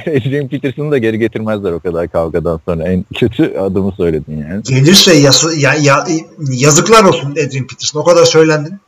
Adrian 0.18 0.48
Peterson'ı 0.48 0.92
da 0.92 0.98
geri 0.98 1.20
getirmezler 1.20 1.72
o 1.72 1.80
kadar 1.80 2.08
kavgadan 2.12 2.60
sonra. 2.66 2.84
En 2.84 3.06
kötü 3.16 3.58
adımı 3.58 3.92
söyledin 3.98 4.46
yani. 4.50 4.64
Gelirse 4.64 5.14
yası, 5.14 5.56
ya, 5.60 5.74
ya- 5.74 6.08
yazıklar 6.52 7.04
olsun 7.04 7.32
Adrian 7.32 7.68
Peterson. 7.68 8.00
O 8.00 8.04
kadar 8.04 8.26
söylendin. 8.26 8.80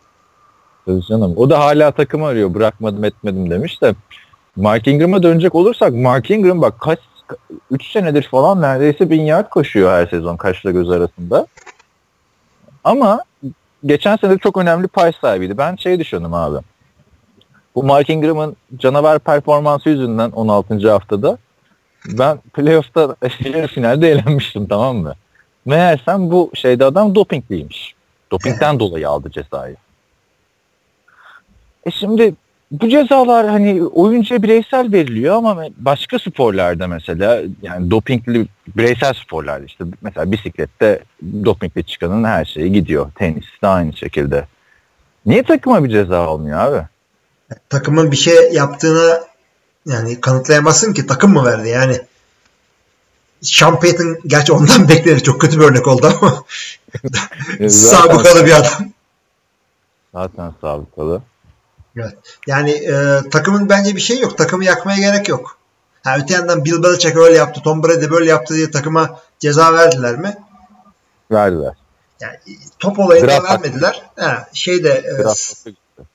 Tabii 0.86 1.06
canım. 1.06 1.34
O 1.38 1.50
da 1.50 1.60
hala 1.60 1.92
takım 1.92 2.24
arıyor. 2.24 2.54
Bırakmadım 2.54 3.04
etmedim 3.04 3.50
demiş 3.50 3.82
de. 3.82 3.96
Mark 4.56 4.88
Ingram'a 4.88 5.24
dönecek 5.24 5.56
olursak 5.56 5.94
Mark 5.94 6.32
Ingram 6.32 6.62
bak 6.62 6.80
kaç 6.80 7.00
3 7.72 7.92
senedir 7.92 8.24
falan 8.24 8.62
neredeyse 8.62 9.10
1000 9.10 9.22
yard 9.22 9.50
koşuyor 9.50 9.92
her 9.92 10.08
sezon 10.08 10.38
kaşla 10.38 10.72
göz 10.72 10.90
arasında. 10.90 11.48
Ama 12.84 13.24
geçen 13.86 14.16
sene 14.16 14.38
çok 14.38 14.58
önemli 14.58 14.88
pay 14.88 15.12
sahibiydi. 15.22 15.58
Ben 15.58 15.76
şey 15.76 16.00
düşündüm 16.00 16.34
abi. 16.34 16.58
Bu 17.76 17.84
Mark 17.84 18.10
Ingram'ın 18.10 18.56
canavar 18.78 19.20
performansı 19.20 19.90
yüzünden 19.90 20.32
16. 20.32 20.92
haftada 20.92 21.38
ben 22.08 22.38
playoff'ta 22.54 23.16
finalde 23.68 24.12
eğlenmiştim 24.12 24.68
tamam 24.68 24.98
mı? 24.98 25.14
Meğersem 25.66 26.32
bu 26.32 26.52
şeyde 26.54 26.86
adam 26.86 27.16
dopingliymiş. 27.16 27.96
Dopingden 28.32 28.80
dolayı 28.80 29.10
aldı 29.10 29.32
cezayı. 29.32 29.76
E 31.86 31.92
şimdi 31.92 32.36
bu 32.72 32.90
cezalar 32.90 33.48
hani 33.48 33.84
oyuncuya 33.84 34.44
bireysel 34.44 34.92
veriliyor 34.92 35.36
ama 35.36 35.64
başka 35.78 36.20
sporlarda 36.20 36.88
mesela 36.88 37.42
yani 37.62 37.92
dopingli 37.92 38.48
bireysel 38.68 39.14
sporlarda 39.14 39.66
işte 39.66 39.84
mesela 40.02 40.32
bisiklette 40.32 41.04
dopingli 41.46 41.84
çıkanın 41.84 42.24
her 42.24 42.46
şeyi 42.46 42.72
gidiyor. 42.72 43.12
Tenis 43.16 43.46
de 43.64 43.68
aynı 43.68 43.94
şekilde. 43.94 44.48
Niye 45.26 45.44
takıma 45.44 45.84
bir 45.84 45.90
ceza 45.90 46.30
olmuyor 46.30 46.60
abi? 46.60 46.88
Takımın 47.70 48.12
bir 48.12 48.18
şey 48.18 48.54
yaptığını 48.54 49.24
yani 49.86 50.22
kanıtlayamazsın 50.22 50.94
ki 50.94 51.08
takım 51.08 51.34
mı 51.34 51.46
verdi 51.46 51.70
yani. 51.70 52.02
Sean 53.42 53.80
Payton 53.80 54.18
gerçi 54.28 54.54
ondan 54.54 54.90
beklenir. 54.90 55.20
Çok 55.20 55.42
kötü 55.42 55.60
bir 55.60 55.66
örnek 55.66 55.88
oldu 55.88 56.12
ama 56.22 56.44
sabıkalı 57.70 58.46
bir 58.46 58.52
adam. 58.52 58.92
Zaten 60.14 60.54
sabıkalı. 60.62 61.22
Evet. 61.98 62.16
Yani 62.48 62.72
e, 62.72 63.20
takımın 63.32 63.70
bence 63.70 63.96
bir 63.96 64.02
şey 64.02 64.20
yok. 64.20 64.38
Takımı 64.38 64.66
yakmaya 64.66 64.98
gerek 64.98 65.30
yok. 65.30 65.58
Ha, 66.04 66.18
öte 66.24 66.34
yandan 66.34 66.66
Bill 66.66 66.84
Belichick 66.84 67.18
öyle 67.18 67.38
yaptı, 67.38 67.62
Tom 67.64 67.84
Brady 67.84 68.10
böyle 68.10 68.30
yaptı 68.30 68.56
diye 68.56 68.72
takıma 68.72 69.20
ceza 69.40 69.74
verdiler 69.74 70.16
mi? 70.16 70.38
Verdiler. 71.32 71.74
Yani 72.22 72.36
top 72.80 73.00
olayında 73.00 73.28
Draft 73.28 73.52
vermediler. 73.52 74.04
Ha, 74.16 74.48
şeyde 74.54 74.90
e, 74.90 75.24
Draft, 75.24 75.68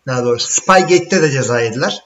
daha 0.06 0.24
doğrusu 0.24 0.52
Spygate'de 0.52 1.22
de 1.22 1.30
ceza 1.30 1.60
yediler. 1.60 2.04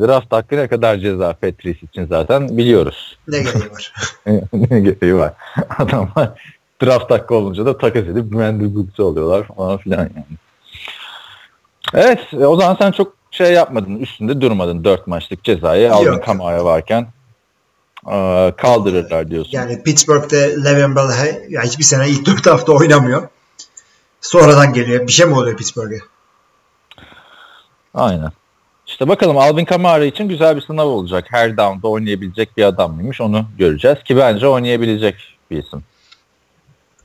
draft 0.00 0.32
hakkı 0.32 0.56
ne 0.56 0.68
kadar 0.68 0.96
ceza 0.96 1.32
Petris 1.32 1.82
için 1.82 2.06
zaten 2.06 2.56
biliyoruz. 2.56 3.18
Ne 3.28 3.38
gereği 3.38 3.70
var? 3.70 3.92
ne 4.52 4.80
gereği 4.80 5.14
var. 5.14 5.32
Adamlar 5.78 6.42
draft 6.82 7.10
hakkı 7.10 7.34
olunca 7.34 7.66
da 7.66 7.78
takas 7.78 8.02
edip 8.02 8.32
Brandon 8.32 8.74
Cooks'u 8.74 9.04
oluyorlar 9.04 9.46
falan 9.46 9.78
filan 9.78 9.98
yani. 9.98 10.24
Evet 11.94 12.20
e, 12.32 12.46
o 12.46 12.56
zaman 12.56 12.76
sen 12.80 12.92
çok 12.92 13.12
şey 13.30 13.52
yapmadın 13.52 13.96
üstünde 13.96 14.40
durmadın 14.40 14.84
dört 14.84 15.06
maçlık 15.06 15.44
cezayı 15.44 15.82
Yok. 16.04 16.24
Kamara 16.24 16.64
varken 16.64 17.06
e, 18.06 18.52
kaldırırlar 18.56 19.30
diyorsun. 19.30 19.52
Yani 19.52 19.82
Pittsburgh'de 19.82 20.64
Le'Veon 20.64 20.96
Bell 20.96 21.12
he- 21.12 21.46
ya 21.48 21.62
hiçbir 21.62 21.84
sene 21.84 22.08
ilk 22.08 22.26
dört 22.26 22.46
hafta 22.46 22.72
oynamıyor. 22.72 23.28
Sonradan 24.20 24.72
geliyor. 24.72 25.06
Bir 25.06 25.12
şey 25.12 25.26
mi 25.26 25.34
oluyor 25.34 25.56
Pittsburgh'e? 25.56 25.98
Aynen. 27.94 28.32
İşte 28.86 29.08
bakalım 29.08 29.38
Alvin 29.38 29.64
Kamara 29.64 30.04
için 30.04 30.28
güzel 30.28 30.56
bir 30.56 30.60
sınav 30.60 30.86
olacak. 30.86 31.24
Her 31.30 31.56
down'da 31.56 31.88
oynayabilecek 31.88 32.56
bir 32.56 32.64
adam 32.64 32.94
mıymış 32.94 33.20
onu 33.20 33.44
göreceğiz. 33.58 33.98
Ki 34.04 34.16
bence 34.16 34.48
oynayabilecek 34.48 35.38
bir 35.50 35.64
isim. 35.64 35.84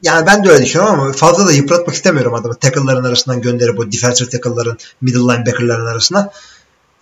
Yani 0.02 0.26
ben 0.26 0.44
de 0.44 0.50
öyle 0.50 0.66
düşünüyorum 0.66 1.00
ama 1.00 1.12
fazla 1.12 1.48
da 1.48 1.52
yıpratmak 1.52 1.96
istemiyorum 1.96 2.34
adamı. 2.34 2.56
Tackle'ların 2.56 3.04
arasından 3.04 3.42
gönderip 3.42 3.80
o 3.80 3.92
defensive 3.92 4.30
tackle'ların 4.30 4.78
middle 5.02 5.20
linebacker'ların 5.20 5.86
arasına. 5.86 6.32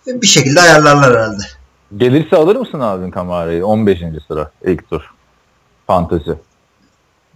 Bir 0.06 0.26
şekilde 0.26 0.60
ayarlarlar 0.60 1.14
herhalde. 1.14 1.42
Gelirse 1.96 2.36
alır 2.36 2.56
mısın 2.56 2.80
Alvin 2.80 3.10
Kamara'yı? 3.10 3.66
15. 3.66 3.98
sıra 4.28 4.50
ilk 4.64 4.90
tur. 4.90 5.02
Fantezi. 5.86 6.34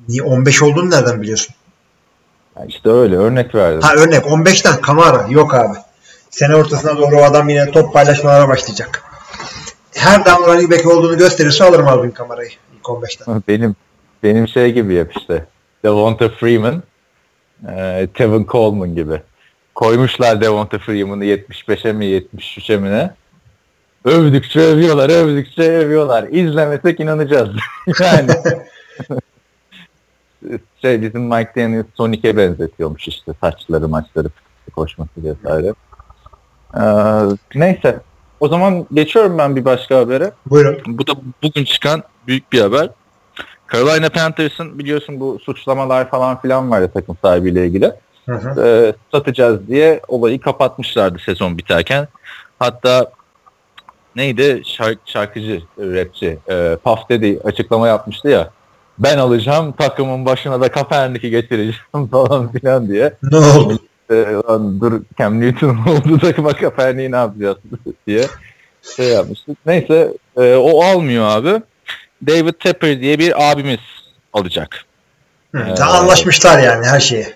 Niye 0.09 0.23
15 0.23 0.63
olduğunu 0.63 0.91
nereden 0.91 1.23
biliyorsun? 1.23 1.55
Yani 2.57 2.69
işte 2.69 2.91
öyle 2.91 3.17
örnek 3.17 3.55
verdim. 3.55 3.81
Ha 3.81 3.95
örnek 3.95 4.25
15'ten 4.25 4.81
Kamara. 4.81 5.27
Yok 5.29 5.55
abi. 5.55 5.77
Sene 6.31 6.57
ortasına 6.57 6.99
doğru 6.99 7.17
o 7.17 7.23
adam 7.23 7.49
yine 7.49 7.71
top 7.71 7.93
paylaşmalara 7.93 8.49
başlayacak. 8.49 9.03
Her 9.95 10.25
down 10.25 10.43
running 10.43 10.73
back 10.73 10.87
olduğunu 10.87 11.19
gösterirse 11.19 11.65
alırım 11.65 11.89
Alvin 11.89 12.11
Kamara'yı 12.11 12.51
ilk 12.51 12.85
15'ten. 12.85 13.43
benim 13.49 13.77
benim 14.23 14.49
şey 14.49 14.73
gibi 14.73 14.95
yap 14.95 15.13
işte. 15.19 15.45
Devonta 15.85 16.29
Freeman, 16.29 16.83
e, 17.69 18.09
Tevin 18.15 18.47
Coleman 18.47 18.95
gibi. 18.95 19.23
Koymuşlar 19.75 20.41
Devonta 20.41 20.79
Freeman'ı 20.79 21.25
75'e 21.25 21.93
mi 21.93 22.05
73'e 22.05 22.77
mi 22.77 22.91
ne? 22.91 23.11
Övdükçe 24.05 24.61
övüyorlar, 24.61 25.11
övdükçe 25.11 25.63
övüyorlar. 25.63 26.29
İzlemesek 26.31 27.01
inanacağız. 27.01 27.51
yani 28.01 28.31
şey 30.83 31.03
bizim 31.03 31.23
Mike 31.23 31.53
Daniels 31.57 31.87
Sonic'e 31.95 32.37
benzetiyormuş 32.37 33.09
işte 33.09 33.33
saçları 33.41 33.89
maçları 33.89 34.29
koşması 34.75 35.11
vesaire. 35.17 35.75
Ee, 36.75 36.81
neyse. 37.55 38.01
O 38.41 38.49
zaman 38.49 38.87
geçiyorum 38.95 39.39
ben 39.39 39.57
bir 39.57 39.65
başka 39.65 39.97
habere. 39.97 40.33
Buyurun. 40.47 40.83
Bu 40.87 41.07
da 41.07 41.13
bugün 41.43 41.65
çıkan 41.65 42.03
büyük 42.27 42.53
bir 42.53 42.61
haber. 42.61 42.89
Carolina 43.73 44.09
Panthers'ın 44.09 44.79
biliyorsun 44.79 45.21
bu 45.21 45.39
suçlamalar 45.39 46.11
falan 46.11 46.41
filan 46.41 46.71
var 46.71 46.81
ya 46.81 46.91
takım 46.91 47.17
sahibiyle 47.23 47.67
ilgili. 47.67 47.93
Hı 48.27 48.35
hı. 48.35 48.65
Ee, 48.67 48.93
satacağız 49.13 49.69
diye 49.69 50.01
olayı 50.09 50.41
kapatmışlardı 50.41 51.19
sezon 51.19 51.59
biterken. 51.59 52.09
Hatta 52.59 53.13
neydi 54.17 54.63
şark, 54.67 54.99
şarkıcı, 55.07 55.63
rapçi 55.79 56.39
e, 56.51 56.77
Puff 56.85 57.11
Daddy 57.11 57.37
açıklama 57.45 57.89
yapmıştı 57.89 58.29
ya. 58.29 58.51
Ben 58.99 59.19
alacağım 59.19 59.73
takımın 59.73 60.27
başına 60.27 60.61
da 60.61 60.71
Kaepernick'i 60.71 61.31
getireceğim 61.31 62.09
falan 62.11 62.53
filan 62.53 62.89
diye. 62.89 63.15
Ne 63.23 63.37
oldu? 63.37 63.79
E, 64.11 64.15
lan 64.49 64.81
dur 64.81 65.01
Cam 65.19 65.41
Newton 65.41 65.69
oldu 65.89 66.19
takıma 66.19 66.53
Kaepernick'i 66.53 67.13
ne 67.13 67.17
yapacağız 67.17 67.59
diye 68.07 68.23
şey 68.97 69.09
yapmıştık. 69.09 69.59
Neyse 69.67 70.15
e, 70.37 70.55
o 70.55 70.83
almıyor 70.85 71.29
abi. 71.29 71.63
David 72.27 72.53
Tepper 72.61 73.01
diye 73.01 73.19
bir 73.19 73.51
abimiz 73.53 73.81
alacak. 74.33 74.85
Hı, 75.55 75.59
Ee, 75.79 75.83
anlaşmışlar 75.83 76.59
yani 76.59 76.87
her 76.87 77.01
şeye. 77.01 77.35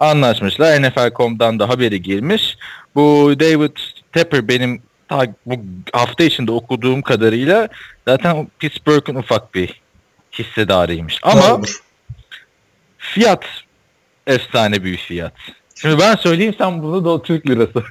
Anlaşmışlar. 0.00 0.82
NFL.com'dan 0.82 1.58
da 1.58 1.68
haberi 1.68 2.02
girmiş. 2.02 2.56
Bu 2.94 3.34
David 3.40 3.76
Tepper 4.12 4.48
benim 4.48 4.82
ta, 5.08 5.26
bu 5.46 5.54
hafta 5.92 6.24
içinde 6.24 6.52
okuduğum 6.52 7.02
kadarıyla 7.02 7.68
zaten 8.08 8.48
Pittsburgh'ın 8.58 9.14
ufak 9.14 9.54
bir 9.54 9.80
hissedarıymış. 10.32 11.18
Ama 11.22 11.42
Doğrudur. 11.48 11.82
fiyat 12.98 13.44
efsane 14.26 14.84
bir 14.84 14.96
fiyat. 14.96 15.32
Şimdi 15.74 15.98
ben 16.00 16.16
söyleyeyim 16.16 16.54
sen 16.58 16.82
bunu 16.82 17.04
da 17.04 17.22
Türk 17.22 17.46
lirası 17.46 17.82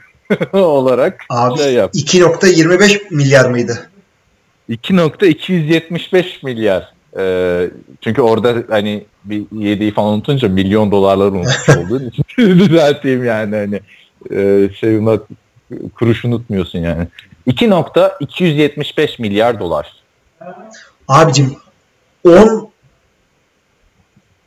olarak 0.58 1.22
Abi 1.30 1.58
şey 1.58 1.74
yap. 1.74 1.92
2.25 1.96 3.14
milyar 3.14 3.46
mıydı? 3.50 3.90
2.275 4.70 6.46
milyar. 6.46 6.94
Ee, 7.18 7.70
çünkü 8.02 8.22
orada 8.22 8.64
hani 8.70 9.06
bir 9.26 9.42
7'yi 9.42 9.94
falan 9.94 10.14
unutunca 10.14 10.50
milyon 10.50 10.92
dolarlar 10.92 11.28
unutmuş 11.28 11.70
olduğun 11.78 12.10
için 12.10 12.24
düzelteyim 12.60 13.26
yani 13.26 13.56
hani 13.56 13.80
e, 14.32 14.70
şey 14.74 14.96
unut, 14.96 15.28
kuruş 15.96 16.26
unutmuyorsun 16.26 16.80
yani. 16.80 17.08
2.275 17.48 19.22
milyar 19.22 19.60
dolar. 19.60 19.94
Abicim 21.08 21.56
10 22.24 22.72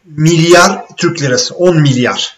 milyar 0.04 0.85
Türk 0.96 1.23
lirası. 1.23 1.54
10 1.54 1.80
milyar. 1.80 2.37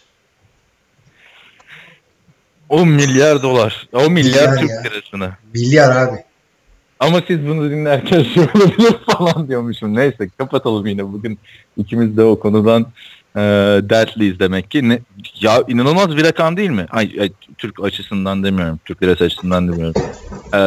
10 2.68 2.88
milyar 2.88 3.42
dolar. 3.42 3.88
10 3.92 4.12
milyar, 4.12 4.48
Milyar 4.48 4.56
Türk 4.60 4.70
ya. 4.70 4.82
lirasını. 4.82 5.32
Milyar 5.54 5.96
abi. 5.96 6.24
Ama 7.00 7.22
siz 7.26 7.46
bunu 7.46 7.70
dinlerken 7.70 8.22
şey 8.22 8.42
olabilir 8.42 8.94
falan 9.06 9.48
diyormuşum. 9.48 9.96
Neyse 9.96 10.28
kapatalım 10.38 10.86
yine 10.86 11.12
bugün 11.12 11.38
ikimiz 11.76 12.16
de 12.16 12.24
o 12.24 12.40
konudan 12.40 12.86
e, 13.36 13.40
dertliyiz 13.90 14.38
demek 14.40 14.70
ki. 14.70 14.88
Ne, 14.88 15.00
ya 15.40 15.64
inanılmaz 15.68 16.16
bir 16.16 16.24
rakam 16.24 16.56
değil 16.56 16.70
mi? 16.70 16.86
Ay, 16.90 17.16
ay, 17.20 17.32
Türk 17.58 17.84
açısından 17.84 18.44
demiyorum. 18.44 18.80
Türk 18.84 19.02
lirası 19.02 19.24
açısından 19.24 19.68
demiyorum. 19.68 20.02
E, 20.54 20.60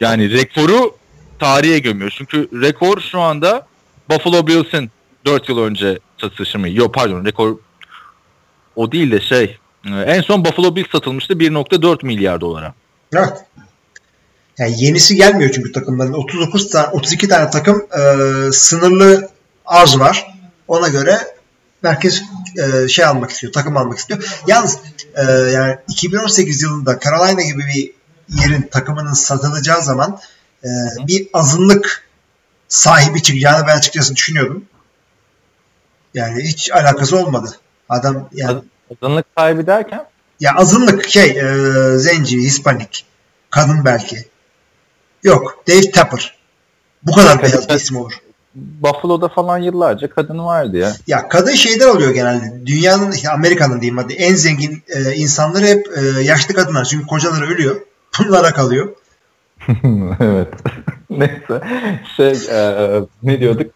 yani 0.00 0.30
rekoru 0.30 0.96
tarihe 1.38 1.78
gömüyor. 1.78 2.14
Çünkü 2.18 2.48
rekor 2.62 3.00
şu 3.00 3.20
anda 3.20 3.66
Buffalo 4.10 4.46
Bills'in 4.46 4.90
4 5.26 5.48
yıl 5.48 5.58
önce 5.58 5.98
satışı 6.20 6.58
mı? 6.58 6.68
Yok 6.68 6.94
pardon 6.94 7.24
rekor 7.24 7.56
o 8.76 8.92
değil 8.92 9.12
de 9.12 9.20
şey 9.20 9.58
e, 9.86 9.90
en 9.90 10.20
son 10.20 10.44
Buffalo 10.44 10.76
Bills 10.76 10.90
satılmıştı 10.90 11.34
1.4 11.34 12.06
milyar 12.06 12.40
dolara. 12.40 12.74
Evet. 13.16 13.44
Yani 14.58 14.84
yenisi 14.84 15.16
gelmiyor 15.16 15.50
çünkü 15.54 15.72
takımların. 15.72 16.12
39 16.12 16.70
tane, 16.70 16.86
32 16.86 17.28
tane 17.28 17.50
takım 17.50 17.86
e, 17.98 18.02
sınırlı 18.52 19.28
arz 19.66 19.98
var. 19.98 20.34
Ona 20.68 20.88
göre 20.88 21.18
herkes 21.82 22.22
e, 22.58 22.88
şey 22.88 23.04
almak 23.04 23.30
istiyor, 23.30 23.52
takım 23.52 23.76
almak 23.76 23.98
istiyor. 23.98 24.42
Yalnız 24.46 24.78
e, 25.14 25.22
yani 25.32 25.76
2018 25.88 26.62
yılında 26.62 26.98
Carolina 27.04 27.42
gibi 27.42 27.62
bir 27.74 27.92
yerin 28.28 28.68
takımının 28.70 29.12
satılacağı 29.12 29.82
zaman 29.82 30.20
e, 30.64 30.68
bir 31.08 31.28
azınlık 31.32 32.08
sahibi 32.68 33.22
çıkacağını 33.22 33.66
ben 33.66 33.76
açıkçası 33.76 34.16
düşünüyordum. 34.16 34.64
Yani 36.14 36.42
hiç 36.42 36.72
alakası 36.72 37.18
olmadı. 37.18 37.56
Adam 37.88 38.28
yani 38.32 38.62
Azınlık 39.02 39.26
sahibi 39.38 39.66
derken 39.66 40.06
ya 40.40 40.54
azınlık 40.54 41.08
şey 41.08 41.30
e, 41.30 41.98
zenci, 41.98 42.38
hispanik, 42.38 43.06
kadın 43.50 43.84
belki. 43.84 44.24
Yok. 45.24 45.64
Dave 45.68 45.90
Tapper. 45.90 46.34
Bu 47.02 47.12
kadar 47.12 47.40
Kadın- 47.40 47.42
beyaz 47.42 47.68
bir 47.68 47.74
isim 47.74 47.96
olur. 47.96 48.12
Buffalo'da 48.54 49.28
falan 49.28 49.58
yıllarca 49.58 50.10
kadın 50.10 50.38
vardı 50.38 50.76
ya. 50.76 50.92
Ya 51.06 51.28
kadın 51.28 51.52
şeyden 51.52 51.88
oluyor 51.88 52.14
genelde. 52.14 52.66
Dünyanın, 52.66 53.14
Amerika'nın 53.32 53.80
diyeyim 53.80 53.98
hadi 53.98 54.12
en 54.12 54.34
zengin 54.34 54.82
e, 54.88 55.14
insanları 55.14 55.64
hep 55.66 55.86
e, 55.98 56.22
yaşlı 56.22 56.54
kadınlar. 56.54 56.84
Çünkü 56.84 57.06
kocaları 57.06 57.44
ölüyor. 57.44 57.76
Bunlara 58.18 58.52
kalıyor. 58.52 58.88
evet. 60.20 60.48
Neyse. 61.10 61.60
Şey, 62.16 62.32
e, 62.50 63.00
ne 63.22 63.40
diyorduk? 63.40 63.70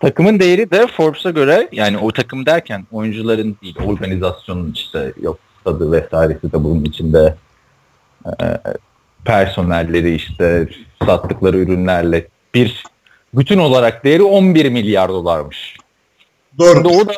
Takımın 0.00 0.40
değeri 0.40 0.70
de 0.70 0.86
Forbes'a 0.96 1.30
göre 1.30 1.68
yani 1.72 1.98
o 1.98 2.12
takım 2.12 2.46
derken 2.46 2.86
oyuncuların 2.92 3.56
değil 3.62 3.76
organizasyonun 3.84 4.72
işte 4.72 5.12
yok 5.22 5.38
stadı 5.60 5.92
vesairesi 5.92 6.52
de 6.52 6.64
bunun 6.64 6.84
içinde 6.84 7.34
e, 8.26 8.44
personelleri 9.24 10.14
işte 10.14 10.68
sattıkları 11.06 11.58
ürünlerle 11.58 12.26
bir 12.54 12.84
bütün 13.34 13.58
olarak 13.58 14.04
değeri 14.04 14.22
11 14.22 14.70
milyar 14.70 15.08
dolarmış. 15.08 15.76
Doğru. 16.58 16.74
Şimdi 16.74 16.88
o 16.88 17.08
da 17.08 17.12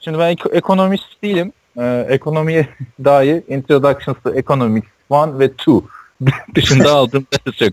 şimdi 0.00 0.18
ben 0.18 0.28
ek- 0.28 0.50
ekonomist 0.52 1.22
değilim. 1.22 1.52
Ee, 1.78 2.06
ekonomiye 2.08 2.68
dair 3.04 3.42
Introductions 3.48 4.16
to 4.24 4.34
Economics 4.34 4.88
1 5.10 5.38
ve 5.38 5.46
2 5.46 5.72
dışında 6.54 6.92
aldığım 6.92 7.26
ders 7.46 7.60
yok. 7.60 7.72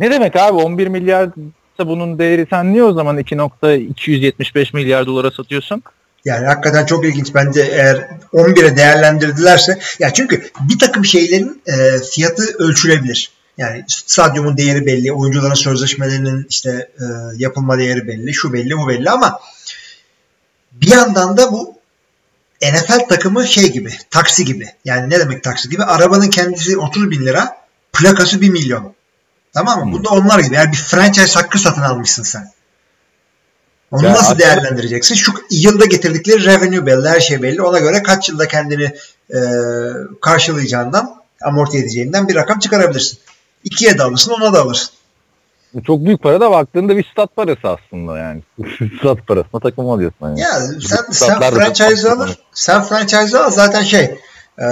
Ne 0.00 0.10
demek 0.10 0.36
abi 0.36 0.52
11 0.58 0.86
milyar 0.86 1.30
bunun 1.78 2.18
değeri 2.18 2.46
sen 2.50 2.72
niye 2.72 2.82
o 2.82 2.92
zaman 2.92 3.18
2.275 3.18 4.76
milyar 4.76 5.06
dolara 5.06 5.30
satıyorsun? 5.30 5.82
Yani 6.24 6.46
hakikaten 6.46 6.86
çok 6.86 7.04
ilginç. 7.04 7.34
Bence 7.34 7.62
eğer 7.62 8.08
11'e 8.32 8.76
değerlendirdilerse 8.76 9.78
ya 9.98 10.12
çünkü 10.12 10.50
bir 10.60 10.78
takım 10.78 11.04
şeylerin 11.04 11.62
e, 11.66 11.98
fiyatı 11.98 12.42
ölçülebilir. 12.58 13.32
Yani 13.58 13.84
stadyumun 13.88 14.56
değeri 14.56 14.86
belli, 14.86 15.12
oyuncuların 15.12 15.54
sözleşmelerinin 15.54 16.46
işte 16.50 16.90
e, 16.98 17.04
yapılma 17.36 17.78
değeri 17.78 18.06
belli, 18.06 18.34
şu 18.34 18.52
belli, 18.52 18.78
bu 18.78 18.88
belli 18.88 19.10
ama 19.10 19.40
bir 20.72 20.90
yandan 20.90 21.36
da 21.36 21.52
bu 21.52 21.74
NFL 22.62 23.08
takımı 23.08 23.46
şey 23.46 23.72
gibi, 23.72 23.92
taksi 24.10 24.44
gibi. 24.44 24.68
Yani 24.84 25.10
ne 25.10 25.18
demek 25.18 25.42
taksi 25.44 25.68
gibi? 25.68 25.84
Arabanın 25.84 26.30
kendisi 26.30 26.78
30 26.78 27.10
bin 27.10 27.26
lira, 27.26 27.56
plakası 27.92 28.40
1 28.40 28.48
milyon. 28.48 28.94
Tamam 29.54 29.88
mı? 29.88 29.92
Bu 29.92 30.04
da 30.04 30.08
onlar 30.08 30.38
gibi. 30.38 30.54
Yani 30.54 30.72
bir 30.72 30.76
franchise 30.76 31.40
hakkı 31.40 31.58
satın 31.58 31.82
almışsın 31.82 32.22
sen. 32.22 32.50
Onu 33.92 34.04
Ya 34.06 34.12
nasıl 34.12 34.38
değerlendireceksin? 34.38 35.14
Şu 35.14 35.32
yılda 35.50 35.84
getirdikleri 35.84 36.44
revenue 36.44 36.86
belli, 36.86 37.08
her 37.08 37.20
şey 37.20 37.42
belli. 37.42 37.62
Ona 37.62 37.78
göre 37.78 38.02
kaç 38.02 38.28
yılda 38.28 38.48
kendini 38.48 38.92
e, 39.34 39.38
karşılayacağından, 40.20 41.14
amorti 41.42 41.78
edeceğinden 41.78 42.28
bir 42.28 42.34
rakam 42.34 42.58
çıkarabilirsin. 42.58 43.18
İkiye 43.64 43.98
de 43.98 44.02
alırsın, 44.02 44.32
ona 44.32 44.52
da 44.52 44.62
alırsın. 44.62 44.90
Çok 45.86 46.04
büyük 46.04 46.22
para 46.22 46.40
da 46.40 46.50
baktığında 46.50 46.96
bir 46.96 47.06
stat 47.12 47.36
parası 47.36 47.68
aslında 47.68 48.18
yani. 48.18 48.42
stat 49.00 49.26
parasına 49.26 49.60
takım 49.60 49.90
alıyorsun. 49.90 50.16
Yani. 50.22 50.40
Ya 50.40 50.60
sen, 50.80 51.04
sen 51.12 51.40
franchise 51.40 52.02
çok- 52.02 52.20
al, 52.20 52.28
sen 52.52 52.82
franchise 52.82 53.38
al 53.38 53.50
zaten 53.50 53.82
şey, 53.82 54.18
e, 54.60 54.66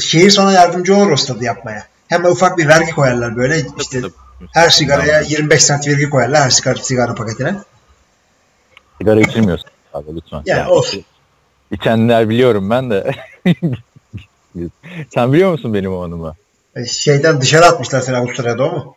şehir 0.00 0.30
sana 0.30 0.52
yardımcı 0.52 0.96
olur 0.96 1.10
o 1.10 1.16
stadı 1.16 1.44
yapmaya. 1.44 1.86
Hemen 2.08 2.30
ufak 2.30 2.58
bir 2.58 2.68
vergi 2.68 2.90
koyarlar 2.94 3.36
böyle 3.36 3.66
işte 3.80 4.02
her 4.52 4.70
sigaraya 4.70 5.20
25 5.20 5.66
cent 5.66 5.88
vergi 5.88 6.10
koyarlar 6.10 6.42
her 6.42 6.50
sigara, 6.50 6.76
sigara 6.82 7.14
paketine. 7.14 7.54
Sigara 9.02 9.20
içilmiyorsun 9.20 9.66
abi 9.94 10.16
lütfen. 10.16 10.42
Yani 10.46 10.68
olsun. 10.68 11.04
İçenler 11.70 12.28
biliyorum 12.28 12.70
ben 12.70 12.90
de. 12.90 13.10
Sen 15.14 15.32
biliyor 15.32 15.52
musun 15.52 15.74
benim 15.74 15.94
o 15.94 16.02
anımı? 16.04 16.34
E, 16.76 16.84
Şeyden 16.84 17.40
dışarı 17.40 17.64
atmışlar 17.66 18.00
seni 18.00 18.16
Avusturya'da 18.16 18.64
o 18.64 18.72
mu? 18.72 18.94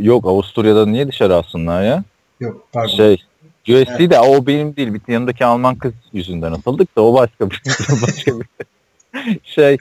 Yok 0.00 0.26
Avusturya'da 0.26 0.86
niye 0.86 1.08
dışarı 1.08 1.34
alsınlar 1.36 1.82
ya? 1.82 2.04
Yok 2.40 2.66
pardon. 2.72 2.96
Şey 2.96 3.16
USC'de 3.68 4.20
o 4.20 4.46
benim 4.46 4.76
değil. 4.76 4.94
Bir 4.94 5.00
yanındaki 5.12 5.44
Alman 5.44 5.74
kız 5.74 5.92
yüzünden 6.12 6.52
atıldık 6.52 6.96
da 6.96 7.02
o 7.02 7.14
başka 7.14 7.50
bir 7.50 7.62
başka 8.02 8.32
bir 8.40 8.46
şey. 9.44 9.76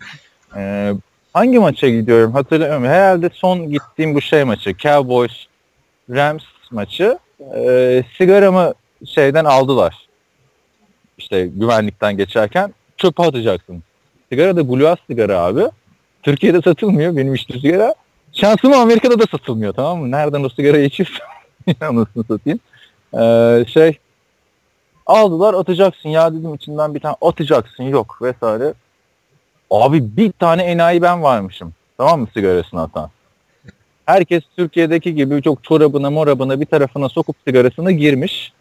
e, 0.55 0.93
hangi 1.33 1.59
maça 1.59 1.89
gidiyorum 1.89 2.33
hatırlamıyorum. 2.33 2.85
Herhalde 2.85 3.29
son 3.33 3.69
gittiğim 3.71 4.15
bu 4.15 4.21
şey 4.21 4.43
maçı. 4.43 4.77
Cowboys 4.77 5.31
Rams 6.09 6.43
maçı. 6.71 7.19
E, 7.55 8.03
sigaramı 8.17 8.73
şeyden 9.05 9.45
aldılar. 9.45 10.07
İşte 11.17 11.47
güvenlikten 11.47 12.17
geçerken 12.17 12.73
çöpe 12.97 13.23
atacaksın. 13.23 13.83
Sigara 14.29 14.55
da 14.55 14.61
Gluas 14.61 14.99
sigara 15.07 15.39
abi. 15.39 15.63
Türkiye'de 16.23 16.61
satılmıyor 16.61 17.17
benim 17.17 17.35
içtiğim 17.35 17.61
sigara. 17.61 17.95
Şansıma 18.33 18.75
Amerika'da 18.75 19.19
da 19.19 19.25
satılmıyor 19.31 19.73
tamam 19.73 19.99
mı? 19.99 20.11
Nereden 20.11 20.43
o 20.43 20.49
sigarayı 20.49 20.85
içiyorsun? 20.85 21.21
Anasını 21.81 22.23
satayım. 22.23 22.59
Ee, 23.13 23.65
şey 23.67 23.97
aldılar 25.05 25.53
atacaksın 25.53 26.09
ya 26.09 26.33
dedim 26.33 26.55
içinden 26.55 26.95
bir 26.95 26.99
tane 26.99 27.15
atacaksın 27.21 27.83
yok 27.83 28.21
vesaire. 28.21 28.73
Abi 29.71 30.17
bir 30.17 30.31
tane 30.31 30.63
enayi 30.63 31.01
ben 31.01 31.23
varmışım. 31.23 31.73
Tamam 31.97 32.21
mı 32.21 32.27
sigarasını 32.33 32.81
atan? 32.81 33.09
Herkes 34.05 34.43
Türkiye'deki 34.57 35.15
gibi 35.15 35.41
çok 35.41 35.63
çorabına 35.63 36.09
morabına 36.09 36.61
bir 36.61 36.65
tarafına 36.65 37.09
sokup 37.09 37.35
sigarasını 37.47 37.91
girmiş. 37.91 38.53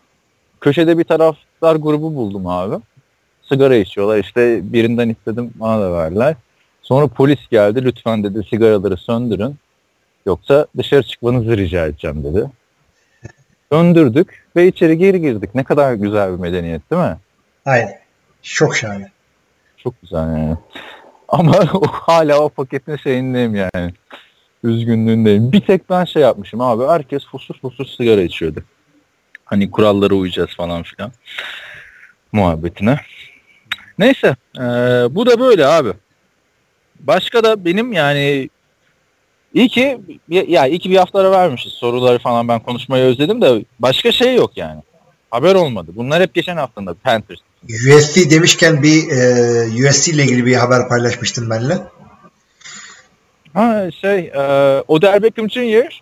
Köşede 0.60 0.98
bir 0.98 1.04
taraftar 1.04 1.76
grubu 1.76 2.14
buldum 2.14 2.46
abi. 2.46 2.76
Sigara 3.42 3.76
içiyorlar 3.76 4.18
işte 4.18 4.72
birinden 4.72 5.08
istedim 5.08 5.50
bana 5.54 5.80
da 5.80 5.92
verdiler. 5.92 6.36
Sonra 6.82 7.06
polis 7.06 7.48
geldi 7.50 7.84
lütfen 7.84 8.24
dedi 8.24 8.46
sigaraları 8.50 8.96
söndürün. 8.96 9.56
Yoksa 10.26 10.66
dışarı 10.76 11.02
çıkmanızı 11.02 11.56
rica 11.56 11.86
edeceğim 11.86 12.24
dedi. 12.24 12.50
Söndürdük 13.72 14.44
ve 14.56 14.66
içeri 14.66 14.98
geri 14.98 15.20
girdik. 15.20 15.54
Ne 15.54 15.64
kadar 15.64 15.94
güzel 15.94 16.32
bir 16.32 16.38
medeniyet 16.38 16.90
değil 16.90 17.02
mi? 17.02 17.16
Aynen. 17.66 17.98
Çok 18.42 18.76
şahane. 18.76 19.10
Çok 19.76 20.02
güzel 20.02 20.18
yani. 20.18 20.56
Ama 21.28 21.52
o, 21.74 21.86
hala 21.86 22.40
o 22.40 22.48
paketin 22.48 22.96
şeyindeyim 22.96 23.54
yani. 23.54 23.92
Üzgünlüğündeyim. 24.64 25.52
Bir 25.52 25.60
tek 25.60 25.90
ben 25.90 26.04
şey 26.04 26.22
yapmışım 26.22 26.60
abi. 26.60 26.84
Herkes 26.84 27.26
fosur 27.26 27.54
fosur 27.60 27.86
sigara 27.86 28.20
içiyordu. 28.22 28.64
Hani 29.50 29.70
kurallara 29.70 30.14
uyacağız 30.14 30.50
falan 30.56 30.82
filan. 30.82 31.12
Muhabbetine. 32.32 33.00
Neyse. 33.98 34.36
eee, 34.56 34.62
bu 35.10 35.26
da 35.26 35.40
böyle 35.40 35.66
abi. 35.66 35.92
Başka 37.00 37.44
da 37.44 37.64
benim 37.64 37.92
yani 37.92 38.50
iyi 39.54 39.68
ki 39.68 40.00
ya 40.28 40.66
iyi 40.66 40.78
ki 40.78 40.90
bir 40.90 40.96
hafta 40.96 41.30
vermişiz. 41.32 41.72
Soruları 41.72 42.18
falan 42.18 42.48
ben 42.48 42.60
konuşmayı 42.60 43.04
özledim 43.04 43.42
de 43.42 43.64
başka 43.78 44.12
şey 44.12 44.34
yok 44.34 44.56
yani. 44.56 44.82
Haber 45.30 45.54
olmadı. 45.54 45.90
Bunlar 45.94 46.22
hep 46.22 46.34
geçen 46.34 46.56
haftada 46.56 46.94
Panthers. 46.94 47.38
UFC 47.68 48.30
demişken 48.30 48.82
bir 48.82 49.10
e, 49.10 49.88
UFC 49.88 50.12
ile 50.12 50.24
ilgili 50.24 50.46
bir 50.46 50.54
haber 50.54 50.88
paylaşmıştım 50.88 51.50
benimle. 51.50 51.78
Ha 53.54 53.90
şey 54.00 54.18
e, 54.18 54.40
Odell 54.88 55.22
Beckham 55.22 55.50
Jr. 55.50 56.00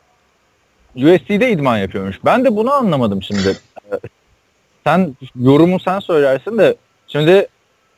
USC'de 0.99 1.51
idman 1.51 1.79
yapıyormuş. 1.79 2.17
Ben 2.25 2.45
de 2.45 2.57
bunu 2.57 2.73
anlamadım 2.73 3.23
şimdi. 3.23 3.49
E, 3.93 3.97
sen 4.85 5.17
yorumu 5.41 5.81
sen 5.81 6.01
söylersin 6.01 6.59
de 6.59 6.77
şimdi 7.07 7.47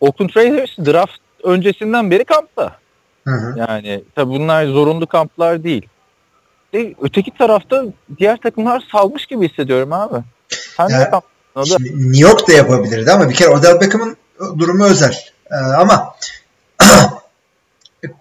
Oakland 0.00 0.30
Raiders 0.36 0.78
draft 0.78 1.20
öncesinden 1.42 2.10
beri 2.10 2.24
kampta. 2.24 2.76
Hı 3.24 3.30
hı. 3.30 3.58
Yani 3.58 4.04
tabi 4.14 4.30
bunlar 4.30 4.66
zorunlu 4.66 5.06
kamplar 5.06 5.64
değil. 5.64 5.86
De, 6.72 6.94
öteki 7.02 7.30
tarafta 7.38 7.84
diğer 8.18 8.36
takımlar 8.36 8.82
salmış 8.92 9.26
gibi 9.26 9.48
hissediyorum 9.48 9.92
abi. 9.92 10.16
Sen 10.76 10.88
Ya, 10.88 11.64
Şimdi 11.64 12.08
New 12.12 12.28
York 12.28 12.48
da 12.48 12.52
yapabilirdi 12.52 13.12
ama 13.12 13.30
bir 13.30 13.34
kere 13.34 13.48
Odell 13.48 13.80
Beckham'ın 13.80 14.16
durumu 14.58 14.84
özel. 14.84 15.18
Ee, 15.50 15.54
ama 15.54 16.14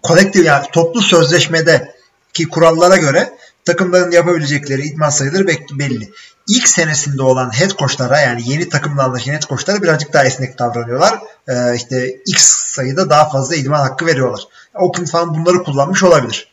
kolektif 0.03 0.45
yani 0.45 0.65
toplu 0.71 1.01
sözleşmede 1.01 1.95
ki 2.33 2.49
kurallara 2.49 2.97
göre 2.97 3.29
takımların 3.69 4.11
yapabilecekleri 4.11 4.81
idman 4.81 5.09
sayıları 5.09 5.47
belli. 5.79 6.09
İlk 6.47 6.67
senesinde 6.67 7.23
olan 7.23 7.59
head 7.59 7.69
coachlara 7.69 8.19
yani 8.19 8.41
yeni 8.45 8.69
takımla 8.69 9.03
anlaşan 9.03 9.33
head 9.33 9.41
coachlara 9.41 9.81
birazcık 9.83 10.13
daha 10.13 10.25
esnek 10.25 10.59
davranıyorlar. 10.59 11.19
Ee, 11.47 11.75
işte 11.75 12.15
X 12.27 12.43
sayıda 12.45 13.09
daha 13.09 13.29
fazla 13.29 13.55
idman 13.55 13.79
hakkı 13.79 14.05
veriyorlar. 14.05 14.41
Oakland 14.75 15.07
falan 15.07 15.33
bunları 15.35 15.63
kullanmış 15.63 16.03
olabilir. 16.03 16.47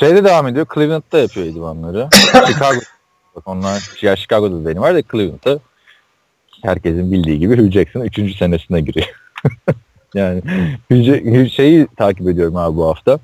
Şeyde 0.00 0.24
devam 0.24 0.46
ediyor. 0.46 0.66
Cleveland'da 0.74 1.18
yapıyor 1.18 1.46
idmanları. 1.46 2.08
Chicago. 2.46 2.80
Onlar 3.46 3.90
ya 4.02 4.16
Chicago'da 4.16 4.64
da 4.64 4.66
benim 4.68 4.82
var 4.82 4.94
da 4.94 5.02
Cleveland'da 5.02 5.58
herkesin 6.62 7.12
bildiği 7.12 7.38
gibi 7.38 7.56
Hugh 7.62 7.72
Jackson 7.72 8.00
3. 8.00 8.36
senesine 8.38 8.80
giriyor. 8.80 9.06
yani 10.14 10.42
Hugh- 10.90 11.50
şeyi 11.50 11.86
takip 11.96 12.28
ediyorum 12.28 12.56
abi 12.56 12.76
bu 12.76 12.88
hafta. 12.88 13.18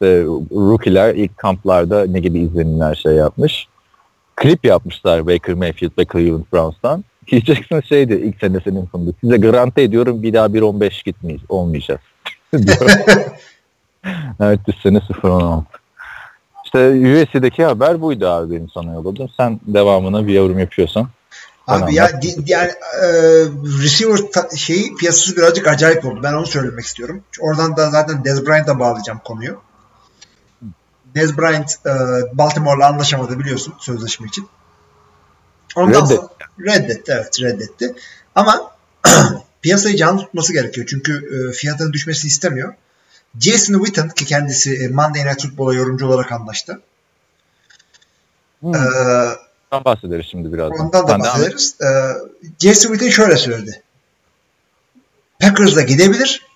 İşte 0.00 0.24
rookie'ler 0.52 1.14
ilk 1.14 1.38
kamplarda 1.38 2.06
ne 2.06 2.20
gibi 2.20 2.38
izlenimler 2.38 2.94
şey 2.94 3.12
yapmış. 3.12 3.68
Klip 4.36 4.64
yapmışlar 4.64 5.26
Baker 5.26 5.54
Mayfield 5.54 5.90
ve 5.98 6.04
Cleveland 6.12 6.44
Browns'tan. 6.52 7.04
Hugh 7.30 7.44
Jackson 7.44 7.80
şeydi 7.80 8.14
ilk 8.14 8.40
senesinin 8.40 8.88
sonunda. 8.92 9.10
Size 9.20 9.36
garanti 9.36 9.80
ediyorum 9.80 10.22
bir 10.22 10.32
daha 10.32 10.46
1-15 10.46 11.04
gitmeyiz. 11.04 11.40
Olmayacağız. 11.48 12.00
Evet 14.40 14.60
bu 14.66 14.72
sene 14.72 14.98
0-16. 14.98 15.62
İşte 16.64 16.88
USC'deki 16.88 17.64
haber 17.64 18.00
buydu 18.00 18.28
abi 18.28 18.50
benim 18.54 18.68
sana 18.74 18.92
yolladım. 18.92 19.28
Sen 19.36 19.60
devamına 19.66 20.26
bir 20.26 20.34
yorum 20.34 20.58
yapıyorsan. 20.58 21.08
Abi 21.66 21.94
ya 21.94 22.22
di- 22.22 22.52
yani 22.52 22.70
e, 23.02 23.06
receiver 23.82 24.18
ta- 24.32 24.56
şeyi 24.56 24.94
piyasası 24.94 25.36
birazcık 25.36 25.66
acayip 25.66 26.04
oldu. 26.04 26.20
Ben 26.22 26.32
onu 26.32 26.46
söylemek 26.46 26.84
istiyorum. 26.84 27.22
Oradan 27.40 27.76
da 27.76 27.90
zaten 27.90 28.24
Dez 28.24 28.46
Bryant'a 28.46 28.78
bağlayacağım 28.78 29.20
konuyu. 29.24 29.60
Dez 31.14 31.38
Bryant 31.38 31.72
e, 31.86 31.90
Baltimore'la 32.38 32.86
anlaşamadı 32.86 33.38
biliyorsun 33.38 33.74
sözleşme 33.78 34.26
için. 34.26 34.48
Ondan 35.76 36.04
Reddetti. 36.04 36.14
sonra 36.14 36.74
reddetti 36.74 37.12
evet 37.12 37.40
reddetti. 37.40 37.94
Ama 38.34 38.70
piyasayı 39.62 39.96
canlı 39.96 40.20
tutması 40.20 40.52
gerekiyor. 40.52 40.86
Çünkü 40.90 41.48
e, 41.48 41.52
fiyatının 41.52 41.92
düşmesini 41.92 42.28
istemiyor. 42.28 42.74
Jason 43.40 43.74
Witten 43.74 44.08
ki 44.08 44.24
kendisi 44.24 44.74
e, 44.74 44.88
Monday 44.88 45.26
Night 45.26 45.42
Football'a 45.42 45.74
yorumcu 45.74 46.06
olarak 46.06 46.32
anlaştı. 46.32 46.80
Hmm. 48.60 48.74
E, 48.74 48.78
Ondan 49.72 49.84
bahsederiz 49.84 50.26
şimdi 50.30 50.52
birazdan. 50.52 50.86
Ondan 50.86 51.08
da 51.08 51.18
bahsederiz. 51.18 51.76
Ee, 51.80 51.86
Jason 52.58 52.88
Witten 52.88 53.10
şöyle 53.10 53.36
söyledi. 53.36 53.82
Packers'da 55.40 55.82
gidebilir. 55.82 56.46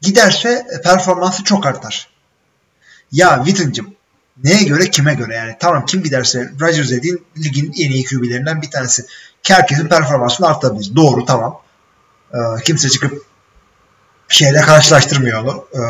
Giderse 0.00 0.66
performansı 0.84 1.44
çok 1.44 1.66
artar. 1.66 2.08
Ya 3.12 3.42
Witten'cım 3.44 3.94
neye 4.44 4.62
göre 4.62 4.90
kime 4.90 5.14
göre 5.14 5.34
yani 5.34 5.56
tamam 5.60 5.86
kim 5.86 6.02
giderse 6.02 6.52
Rodgers 6.60 6.90
dediğin 6.90 7.24
ligin 7.38 7.72
en 7.78 7.90
iyi 7.90 8.04
QB'lerinden 8.04 8.62
bir 8.62 8.70
tanesi. 8.70 9.06
Herkesin 9.42 9.88
performansını 9.88 10.46
artabilir. 10.46 10.96
Doğru 10.96 11.24
tamam. 11.24 11.60
Ee, 12.34 12.38
kimse 12.64 12.88
çıkıp 12.88 13.24
şeyle 14.28 14.60
karşılaştırmıyor 14.60 15.44
onu. 15.44 15.66
E, 15.74 15.80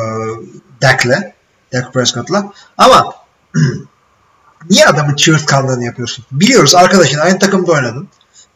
Dak'le. 0.83 1.33
Dak 1.73 1.95
Prescott'la. 1.95 2.53
Ama 2.79 3.15
niye 4.71 4.87
adamın 4.87 5.17
çığırtkanlığını 5.17 5.85
yapıyorsun? 5.85 6.25
Biliyoruz 6.33 6.75
arkadaşın 6.75 7.19
aynı 7.19 7.39
takımda 7.39 7.73
oynadın. 7.73 8.09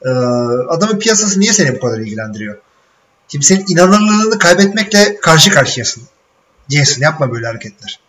Ee, 0.03 0.09
adamın 0.69 0.99
piyasası 0.99 1.41
niye 1.41 1.53
seni 1.53 1.77
bu 1.77 1.81
kadar 1.81 1.99
ilgilendiriyor? 1.99 2.59
Şimdi 3.29 3.45
senin 3.45 3.65
inanırlılığını 3.69 4.39
kaybetmekle 4.39 5.21
karşı 5.21 5.51
karşıyasın. 5.51 6.03
Jason 6.69 7.03
yapma 7.03 7.33
böyle 7.33 7.47
hareketler. 7.47 8.04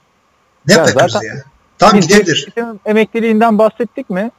Ne 0.67 0.73
Ya 0.73 0.86
zaten- 0.86 1.21
ya? 1.21 1.34
Tam 1.80 1.99
gidebilir. 1.99 2.47
Emekliliğinden 2.86 3.58
bahsettik 3.58 4.10
mi? 4.10 4.32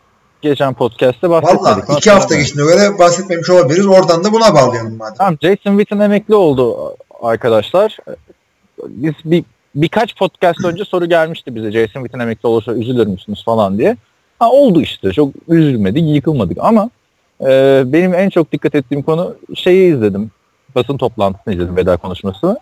Geçen 0.43 0.75
podcast'te 0.75 1.31
bahsetmedik. 1.31 1.89
Valla 1.89 1.99
iki 1.99 2.11
hafta 2.11 2.37
geçtiğine 2.37 2.71
göre 2.71 2.99
bahsetmemiş 2.99 3.51
olabiliriz. 3.51 3.87
Oradan 3.87 4.25
da 4.25 4.33
buna 4.33 4.55
bağlayalım 4.55 4.97
madem. 4.97 5.15
Tamam 5.19 5.37
Jason 5.43 5.79
Witten 5.79 5.99
emekli 5.99 6.35
oldu 6.35 6.97
arkadaşlar. 7.23 7.97
Biz 8.89 9.15
bir 9.25 9.45
birkaç 9.75 10.17
podcast 10.17 10.65
önce 10.65 10.85
soru 10.85 11.07
gelmişti 11.07 11.55
bize 11.55 11.73
Jason 11.73 12.01
Witten 12.01 12.19
emekli 12.19 12.47
olursa 12.47 12.73
üzülür 12.73 13.07
müsünüz 13.07 13.45
falan 13.45 13.79
diye. 13.79 13.97
Ha 14.39 14.51
oldu 14.51 14.81
işte 14.81 15.13
çok 15.13 15.29
üzülmedik 15.49 16.15
yıkılmadık 16.15 16.59
ama 16.61 16.91
e, 17.41 17.83
benim 17.87 18.15
en 18.15 18.29
çok 18.31 18.53
dikkat 18.53 18.75
ettiğim 18.75 19.03
konu 19.03 19.35
şeyi 19.55 19.95
izledim. 19.95 20.31
Basın 20.75 20.97
toplantısını 20.97 21.55
izledim 21.55 21.77
veda 21.77 21.97
konuşmasını. 21.97 22.59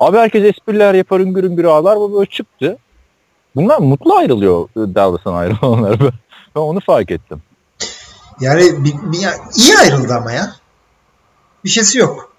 Abi 0.00 0.16
herkes 0.16 0.44
espriler 0.44 0.94
yapar 0.94 1.20
üngür 1.20 1.44
üngür 1.44 1.64
ağlar 1.64 1.96
bu 1.96 2.14
böyle 2.14 2.30
çıktı. 2.30 2.78
Bunlar 3.56 3.78
mutlu 3.78 4.14
ayrılıyor 4.16 4.68
Dallas'tan 4.76 5.34
ayrılanlar. 5.34 6.00
Ben 6.00 6.06
ben 6.56 6.60
onu 6.60 6.80
fark 6.80 7.10
ettim. 7.10 7.42
Yani 8.40 8.84
bir, 8.84 8.94
bir- 9.12 9.28
iyi 9.56 9.78
ayrıldı 9.78 10.14
ama 10.14 10.32
ya. 10.32 10.52
Bir 11.64 11.68
şeysi 11.68 11.98
yok. 11.98 12.32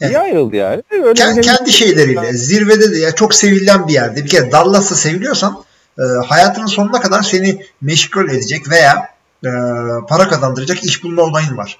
Evet. 0.00 0.12
İyi 0.12 0.18
ayrıldı 0.18 0.56
yani. 0.56 0.82
Öyle 0.90 1.10
Kend- 1.20 1.36
bir- 1.36 1.42
kendi 1.42 1.72
şeyleriyle 1.72 2.32
zirvede 2.32 2.92
de 2.92 2.98
ya 2.98 3.14
çok 3.14 3.34
sevilen 3.34 3.88
bir 3.88 3.92
yerde. 3.92 4.24
Bir 4.24 4.28
kere 4.28 4.52
Dallas'ta 4.52 4.94
seviliyorsan 4.94 5.64
e, 5.98 6.02
hayatının 6.26 6.66
sonuna 6.66 7.00
kadar 7.00 7.22
seni 7.22 7.66
meşgul 7.80 8.28
edecek 8.30 8.70
veya 8.70 9.14
e, 9.44 9.50
para 10.08 10.28
kazandıracak 10.28 10.84
iş 10.84 11.04
bulma 11.04 11.22
olayın 11.22 11.56
var. 11.56 11.78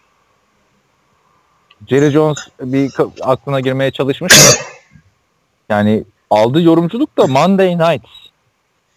Jerry 1.88 2.10
Jones 2.10 2.38
bir 2.60 2.92
aklına 3.20 3.60
girmeye 3.60 3.90
çalışmış 3.90 4.32
yani 5.68 6.04
aldığı 6.30 6.62
yorumculuk 6.62 7.18
da 7.18 7.26
Monday 7.26 7.78
Night. 7.78 8.04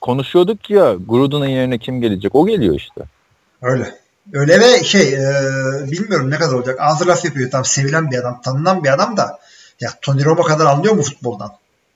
Konuşuyorduk 0.01 0.69
ya 0.69 0.95
Gruden'ın 1.07 1.45
yerine 1.47 1.77
kim 1.77 2.01
gelecek? 2.01 2.35
O 2.35 2.47
geliyor 2.47 2.75
işte. 2.75 3.01
Öyle. 3.61 3.95
Öyle 4.33 4.59
ve 4.59 4.83
şey 4.83 5.13
e, 5.13 5.21
bilmiyorum 5.91 6.31
ne 6.31 6.35
kadar 6.37 6.53
olacak. 6.53 6.77
Ağzı 6.79 7.07
laf 7.07 7.25
yapıyor. 7.25 7.51
Tam 7.51 7.65
sevilen 7.65 8.11
bir 8.11 8.17
adam, 8.17 8.41
tanınan 8.41 8.83
bir 8.83 8.93
adam 8.93 9.17
da 9.17 9.39
ya 9.81 9.89
Tony 10.01 10.25
Romo 10.25 10.43
kadar 10.43 10.65
anlıyor 10.65 10.93
mu 10.93 11.01
futboldan? 11.01 11.51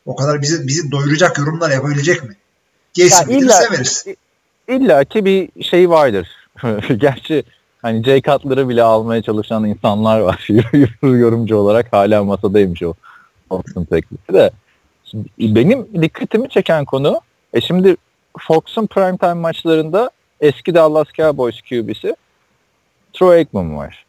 O 0.06 0.16
kadar 0.16 0.42
bizi 0.42 0.68
bizi 0.68 0.92
doyuracak 0.92 1.38
yorumlar 1.38 1.72
yapabilecek 1.72 2.24
mi? 2.24 2.36
Jason 2.94 3.18
Ya 3.18 3.26
Witten'i 3.26 3.50
illa- 3.50 3.68
severiz. 3.68 4.06
İlla 4.68 5.04
ki 5.04 5.26
bir 5.26 5.64
şey 5.64 5.90
vardır. 5.90 6.28
Gerçi 6.98 7.44
hani 7.82 8.04
Jay 8.04 8.22
Cutler'ı 8.22 8.70
bile 8.70 8.84
almaya 8.84 9.22
çalışan 9.22 9.66
insanlar 9.66 10.20
var. 10.20 10.48
Yorumcu 11.02 11.56
olarak 11.58 11.94
hala 11.94 12.24
masadaymış 12.24 12.84
o 12.84 12.94
Fox'un 13.50 13.86
teklifi 13.86 14.34
de. 14.34 14.52
Şimdi 15.06 15.28
benim 15.40 15.88
dikkatimi 16.02 16.50
çeken 16.50 16.86
konu 16.86 17.22
e 17.56 17.62
şimdi 17.62 17.98
Fox'un 18.40 18.88
primetime 18.88 19.34
maçlarında 19.34 20.10
eski 20.42 20.76
Dallas 20.76 21.08
Cowboys 21.14 21.62
QB'si 21.62 22.16
Troy 23.14 23.36
Aikman 23.36 23.78
var. 23.78 24.06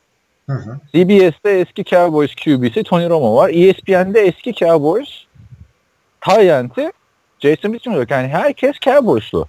Hı 0.46 0.52
hı. 0.52 0.78
CBS'te 0.94 1.50
eski 1.50 1.84
Cowboys 1.84 2.34
QB'si 2.34 2.82
Tony 2.82 3.08
Romo 3.08 3.36
var. 3.36 3.50
ESPN'de 3.50 4.20
eski 4.20 4.54
Cowboys 4.54 5.24
Tyent'i 6.20 6.92
Jason 7.40 7.72
Witten 7.72 7.92
yok. 7.92 8.10
Yani 8.10 8.28
herkes 8.28 8.80
Cowboys'lu. 8.80 9.48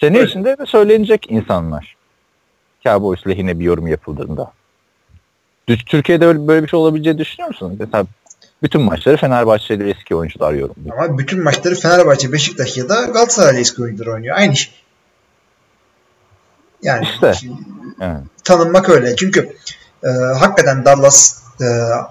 Sene 0.00 0.18
Evet. 0.18 0.28
içinde 0.28 0.58
de 0.58 0.66
söylenecek 0.66 1.30
insanlar. 1.30 1.96
Cowboys 2.84 3.26
lehine 3.26 3.58
bir 3.58 3.64
yorum 3.64 3.86
yapıldığında. 3.86 4.52
Türkiye'de 5.66 6.26
öyle, 6.26 6.48
böyle 6.48 6.62
bir 6.62 6.68
şey 6.68 6.78
olabileceğini 6.80 7.18
düşünüyor 7.18 7.48
musun? 7.48 7.76
Mesela 7.78 8.06
bütün 8.62 8.82
maçları 8.82 9.16
Fenerbahçeli 9.16 9.90
eski 9.90 10.14
oyuncular 10.14 10.52
yorumluyor. 10.52 10.98
Ama 10.98 11.18
bütün 11.18 11.42
maçları 11.42 11.74
Fenerbahçe, 11.74 12.32
Beşiktaş 12.32 12.76
ya 12.76 12.88
da 12.88 13.04
Galatasaray 13.04 13.60
eski 13.60 13.82
oyuncular 13.82 14.06
oynuyor. 14.06 14.36
Aynı 14.36 14.56
şey. 14.56 14.74
Yani 16.82 17.04
İşte. 17.14 17.32
Yani. 18.00 18.20
tanınmak 18.44 18.88
öyle. 18.88 19.16
Çünkü 19.16 19.56
e, 20.04 20.08
hakikaten 20.38 20.84
Dallas 20.84 21.42
e, 21.60 21.64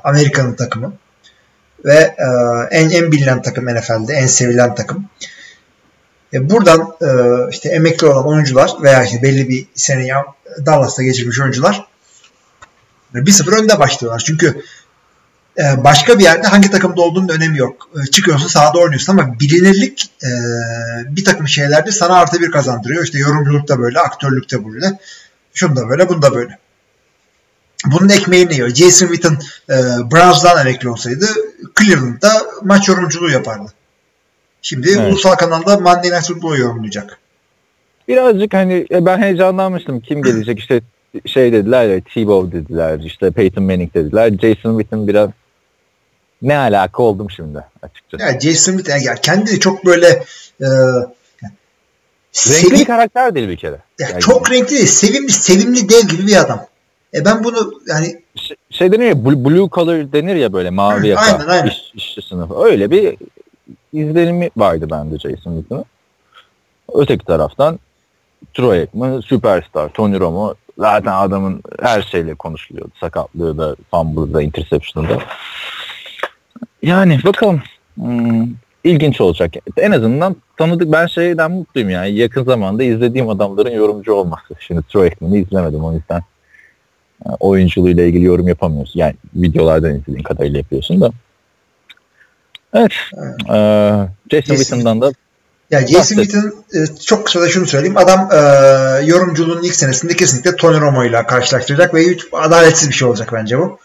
Amerika'nın 0.04 0.54
takımı 0.54 0.94
ve 1.86 2.16
e, 2.18 2.26
en 2.72 2.90
en 2.90 3.12
bilinen 3.12 3.42
takım 3.42 3.76
NFL'de, 3.76 4.14
en 4.14 4.28
sevilen 4.28 4.76
takım. 4.76 5.06
E, 6.34 6.50
buradan 6.50 6.96
e, 7.02 7.10
işte 7.50 7.70
emekli 7.70 8.08
olan 8.08 8.28
oyuncular 8.28 8.72
veya 8.82 9.04
işte 9.04 9.22
belli 9.22 9.50
bir 9.50 9.68
seneyi 9.76 10.14
Dallas'ta 10.66 11.04
geçirmiş 11.04 11.40
oyuncular 11.40 11.88
e, 13.16 13.18
1-0 13.18 13.62
önde 13.64 13.80
başlıyorlar. 13.80 14.24
Çünkü 14.26 14.64
başka 15.84 16.20
bir 16.20 16.24
yerde 16.24 16.48
hangi 16.48 16.72
takımda 16.72 17.02
olduğunun 17.02 17.30
önemi 17.30 17.58
yok. 17.58 17.90
E, 18.04 18.12
çıkıyorsun 18.12 18.48
sahada 18.48 18.80
oynuyorsun 18.80 19.14
ama 19.14 19.40
bilinirlik 19.40 20.12
e, 20.24 20.30
bir 21.16 21.26
takım 21.26 21.48
şeylerde 21.48 21.92
sana 21.92 22.16
artı 22.16 22.42
bir 22.42 22.52
kazandırıyor. 22.52 23.04
İşte 23.04 23.18
yorumculukta 23.20 23.80
böyle, 23.80 24.00
aktörlükte 24.00 24.66
böyle. 24.66 25.00
Şunda 25.54 25.90
böyle, 25.90 26.10
bunda 26.10 26.36
böyle. 26.36 26.58
Bunun 27.86 28.10
ekmeğini 28.10 28.54
yiyor. 28.54 28.70
Jason 28.70 29.08
Witten 29.08 29.38
e, 29.70 29.76
Browns'dan 30.12 30.68
emekli 30.68 30.90
olsaydı 30.90 31.26
Cleveland'da 31.80 32.32
maç 32.62 32.88
yorumculuğu 32.88 33.30
yapardı. 33.30 33.72
Şimdi 34.62 34.90
Evet. 34.90 35.12
ulusal 35.12 35.36
kanalda 35.36 35.78
Monday 35.78 36.12
Night 36.12 36.28
Football 36.28 36.58
yorumlayacak. 36.58 37.18
Birazcık 38.08 38.54
hani 38.54 38.88
e, 38.92 39.06
ben 39.06 39.22
heyecanlanmıştım. 39.22 40.00
Kim 40.00 40.24
gelecek 40.24 40.60
işte 40.60 40.82
şey 41.26 41.52
dediler 41.52 41.90
ya 41.90 42.02
Tebow 42.14 42.60
dediler 42.60 43.00
işte 43.00 43.32
Peyton 43.32 43.64
Manning 43.64 43.94
dediler. 43.94 44.30
Jason 44.30 44.80
Witten 44.80 45.08
biraz 45.08 45.30
ne 46.42 46.58
alaka 46.58 47.04
oldum 47.04 47.32
şimdi 47.32 47.64
açıkçası. 47.82 48.24
Ya 48.24 48.40
Jason 48.40 48.74
Witten 48.74 49.00
ya 49.00 49.16
kendini 49.16 49.60
çok 49.60 49.86
böyle 49.86 50.08
e, 50.62 50.68
Renkli 52.38 52.68
sevi- 52.68 52.80
bir 52.80 52.86
karakter 52.86 53.36
değil 53.36 53.50
bir 53.50 53.58
kere. 53.58 53.78
ya 54.00 54.10
Yani 54.10 54.22
çok 54.22 54.52
renkli 54.52 54.70
değil, 54.76 54.86
sevimli, 54.86 55.32
sevimli 55.32 55.90
dev 55.90 56.08
gibi 56.08 56.28
bir 56.28 56.36
adam. 56.36 56.66
E 57.14 57.26
ben 57.26 57.44
bunu 57.44 57.74
yani 57.88 58.22
şey, 58.36 58.58
şey 58.70 58.92
denir 58.92 59.06
ya 59.08 59.26
blue, 59.26 59.46
blue 59.46 59.70
collar 59.72 60.14
denir 60.14 60.36
ya 60.36 60.54
böyle 60.54 60.70
mavi 60.70 61.02
Hı, 61.02 61.08
yaka 61.08 61.22
aynen, 61.22 61.48
aynen. 61.48 61.68
iş, 61.68 61.92
işçi 61.94 62.22
sınıfı. 62.22 62.64
Öyle 62.64 62.92
bir 62.92 63.18
izlenimi 63.94 64.50
vardı 64.58 64.88
bende 64.92 65.20
Jason 65.20 65.58
Witten'ın. 65.58 65.86
Öteki 66.94 67.26
taraftan 67.26 67.80
Troy 68.54 68.80
Aikman, 68.80 69.22
süperstar, 69.22 69.90
Tony 69.90 70.20
Romo 70.20 70.54
zaten 70.78 71.12
adamın 71.12 71.62
her 71.82 72.02
şeyle 72.02 72.36
konuşuluyordu. 72.36 72.92
Sakatlığı 73.00 73.58
da, 73.58 73.76
fumble'ı 73.92 74.34
da, 74.34 74.42
interception'ı 74.42 75.10
da. 75.10 75.20
Yani 76.82 77.20
bakalım. 77.26 77.62
Hmm, 77.96 78.48
ilginç 78.84 79.22
olacak. 79.22 79.54
En 79.78 79.92
azından 79.92 80.36
tanıdık 80.58 80.92
ben 80.92 81.08
şeyden 81.08 81.52
mutluyum 81.52 81.90
yani 81.90 82.16
yakın 82.16 82.44
zamanda 82.44 82.84
izlediğim 82.84 83.30
adamların 83.30 83.72
yorumcu 83.72 84.14
olması. 84.14 84.56
Şimdi 84.60 84.82
Troy 84.82 85.04
Aikman'ı 85.04 85.38
izlemedim 85.38 85.84
o 85.84 85.94
yüzden 85.94 86.22
e, 87.26 87.30
oyunculuğuyla 87.40 88.04
ilgili 88.04 88.24
yorum 88.24 88.48
yapamıyorsun. 88.48 89.00
Yani 89.00 89.16
videolardan 89.36 89.96
izlediğin 89.96 90.24
kadarıyla 90.24 90.58
yapıyorsun 90.58 91.02
da. 91.02 91.12
Evet. 92.74 92.92
Ee, 93.14 94.08
Jason 94.32 94.56
Jason 94.56 94.56
Witten'dan 94.56 95.02
da 95.02 95.12
Yani 95.72 95.88
Jason 95.88 96.16
Witten 96.16 96.52
e, 96.74 96.86
çok 97.06 97.26
kısa 97.26 97.42
da 97.42 97.50
şunu 97.50 97.66
söyleyeyim. 97.66 97.98
Adam 97.98 98.30
e, 98.32 98.38
yorumculuğun 99.06 99.64
ilk 99.64 99.76
senesinde 99.76 100.14
kesinlikle 100.14 100.56
Tony 100.56 100.80
Romo 100.80 101.04
ile 101.04 101.26
karşılaştıracak 101.26 101.94
ve 101.94 102.02
hiç 102.02 102.26
adaletsiz 102.32 102.90
bir 102.90 102.94
şey 102.94 103.08
olacak 103.08 103.30
bence 103.34 103.60
bu. 103.60 103.80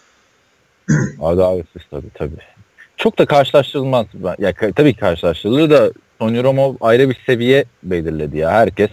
adaletsiz 1.20 1.83
tabii 1.90 2.11
tabii. 2.14 2.52
Çok 2.96 3.18
da 3.18 3.26
karşılaştırılmaz. 3.26 4.07
Ya 4.38 4.50
ka- 4.50 4.72
tabii 4.72 4.94
ki 4.94 5.00
karşılaştırılır 5.00 5.70
da 5.70 5.90
Tony 6.18 6.42
Romo 6.42 6.76
ayrı 6.81 7.11
bir 7.11 7.16
seviye 7.26 7.64
belirledi 7.83 8.38
ya. 8.38 8.50
Herkes 8.50 8.90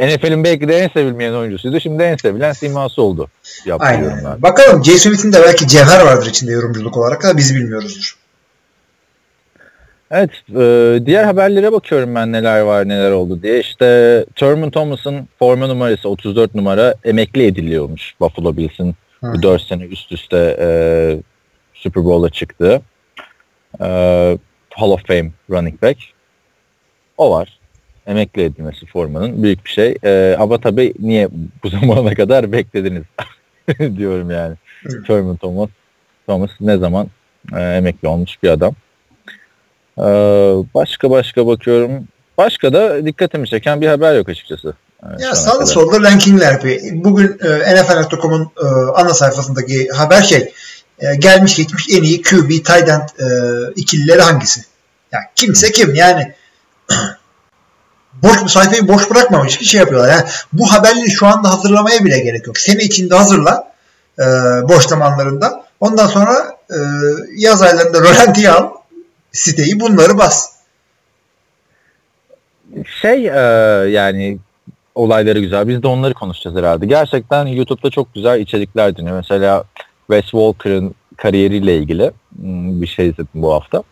NFL'in 0.00 0.44
belki 0.44 0.68
de 0.68 0.76
en 0.78 0.88
sevilmeyen 0.88 1.32
oyuncusuydu. 1.32 1.80
Şimdi 1.80 2.02
en 2.02 2.16
sevilen 2.16 2.52
siması 2.52 3.02
oldu. 3.02 3.28
Aynen. 3.80 4.42
Bakalım 4.42 4.84
Jason 4.84 5.10
Witten'in 5.10 5.32
de 5.32 5.42
belki 5.46 5.68
cevher 5.68 6.00
vardır 6.06 6.26
içinde 6.26 6.52
yorumculuk 6.52 6.96
olarak 6.96 7.22
da 7.22 7.36
biz 7.36 7.54
bilmiyoruzdur. 7.54 8.16
Evet, 10.10 10.30
e, 10.50 11.06
diğer 11.06 11.24
haberlere 11.24 11.72
bakıyorum 11.72 12.14
ben 12.14 12.32
neler 12.32 12.60
var 12.60 12.88
neler 12.88 13.10
oldu 13.10 13.42
diye. 13.42 13.60
İşte 13.60 14.24
Thurman 14.36 14.70
Thomas'ın 14.70 15.28
forma 15.38 15.66
numarası 15.66 16.08
34 16.08 16.54
numara 16.54 16.94
emekli 17.04 17.46
ediliyormuş 17.46 18.14
Buffalo 18.20 18.56
Bills'in 18.56 18.94
bu 19.22 19.42
4 19.42 19.62
sene 19.62 19.84
üst 19.84 20.12
üste 20.12 20.56
e, 20.60 20.68
Super 21.74 22.04
Bowl'a 22.04 22.30
çıktı. 22.30 22.82
E, 23.80 23.88
Hall 24.74 24.90
of 24.90 25.06
Fame 25.06 25.30
running 25.50 25.82
back. 25.82 25.98
O 27.18 27.30
var. 27.30 27.58
Emekli 28.06 28.42
edilmesi 28.42 28.86
formanın 28.86 29.42
büyük 29.42 29.64
bir 29.64 29.70
şey. 29.70 29.96
E, 30.04 30.36
ama 30.38 30.60
tabii 30.60 30.94
niye 30.98 31.28
bu 31.64 31.68
zamana 31.70 32.14
kadar 32.14 32.52
beklediniz 32.52 33.04
diyorum 33.96 34.30
yani. 34.30 34.54
Hı. 34.82 35.02
Thurman 35.02 35.36
Thomas, 35.36 35.68
Thomas 36.26 36.50
ne 36.60 36.76
zaman 36.76 37.06
e, 37.56 37.60
emekli 37.60 38.08
olmuş 38.08 38.42
bir 38.42 38.48
adam. 38.48 38.74
Ee, 39.98 40.02
başka 40.74 41.10
başka 41.10 41.46
bakıyorum. 41.46 42.08
Başka 42.38 42.72
da 42.72 43.06
dikkatimi 43.06 43.48
çeken 43.48 43.80
bir 43.80 43.86
haber 43.86 44.14
yok 44.14 44.28
açıkçası. 44.28 44.74
Ee, 45.02 45.24
Ya 45.24 45.34
sağda 45.34 45.66
solda 45.66 46.10
rankingler 46.10 46.52
yapıyor. 46.52 46.80
Bugün 46.92 47.38
e, 47.44 47.74
NFL.com'un 47.74 48.42
e, 48.42 48.66
ana 48.94 49.14
sayfasındaki 49.14 49.88
haber 49.88 50.22
şey 50.22 50.52
e, 50.98 51.14
gelmiş 51.14 51.56
geçmiş 51.56 51.86
en 51.90 52.02
iyi 52.02 52.22
QB 52.22 52.48
tight 52.48 52.88
end 52.88 53.08
e, 53.20 53.26
ikilileri 53.76 54.22
hangisi? 54.22 54.64
Ya 55.12 55.20
kimse 55.34 55.72
kim 55.72 55.94
yani 55.94 56.34
boş 58.22 58.50
sayfayı 58.52 58.88
boş 58.88 59.10
bırakmamış 59.10 59.58
ki 59.58 59.64
şey 59.64 59.80
yapıyorlar. 59.80 60.10
Yani 60.10 60.24
bu 60.52 60.72
haberleri 60.72 61.10
şu 61.10 61.26
anda 61.26 61.50
hazırlamaya 61.50 62.04
bile 62.04 62.18
gerek 62.18 62.46
yok. 62.46 62.58
Sene 62.58 62.82
içinde 62.82 63.14
hazırla 63.14 63.72
e, 64.18 64.24
boş 64.68 64.86
zamanlarında. 64.86 65.66
Ondan 65.80 66.06
sonra 66.06 66.56
e, 66.70 66.78
yaz 67.36 67.62
aylarında 67.62 68.00
rölantiye 68.00 68.50
al 68.50 68.70
siteyi 69.32 69.80
bunları 69.80 70.18
bas. 70.18 70.52
Şey 73.00 73.26
e, 73.26 73.40
yani 73.90 74.38
olayları 74.94 75.38
güzel. 75.40 75.68
Biz 75.68 75.82
de 75.82 75.86
onları 75.86 76.14
konuşacağız 76.14 76.56
herhalde. 76.56 76.86
Gerçekten 76.86 77.46
YouTube'da 77.46 77.90
çok 77.90 78.14
güzel 78.14 78.40
içerikler 78.40 78.96
dinliyor. 78.96 79.16
Mesela 79.16 79.64
Wes 80.06 80.24
Walker'ın 80.24 80.94
kariyeriyle 81.16 81.76
ilgili 81.78 82.10
hmm, 82.40 82.82
bir 82.82 82.86
şey 82.86 83.08
izledim 83.08 83.28
bu 83.34 83.52
hafta. 83.52 83.82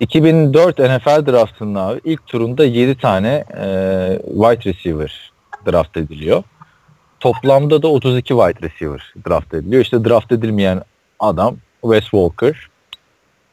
2004 0.00 0.78
NFL 0.78 1.26
draftının 1.26 1.74
abi 1.74 2.00
ilk 2.04 2.26
turunda 2.26 2.64
7 2.64 2.98
tane 2.98 3.44
e, 3.56 3.66
wide 4.24 4.70
receiver 4.70 5.32
draft 5.66 5.96
ediliyor. 5.96 6.42
Toplamda 7.20 7.82
da 7.82 7.88
32 7.88 8.28
wide 8.28 8.68
receiver 8.68 9.14
draft 9.28 9.54
ediliyor. 9.54 9.82
İşte 9.82 10.04
draft 10.04 10.32
edilmeyen 10.32 10.82
adam 11.20 11.56
Wes 11.82 12.02
Walker 12.02 12.68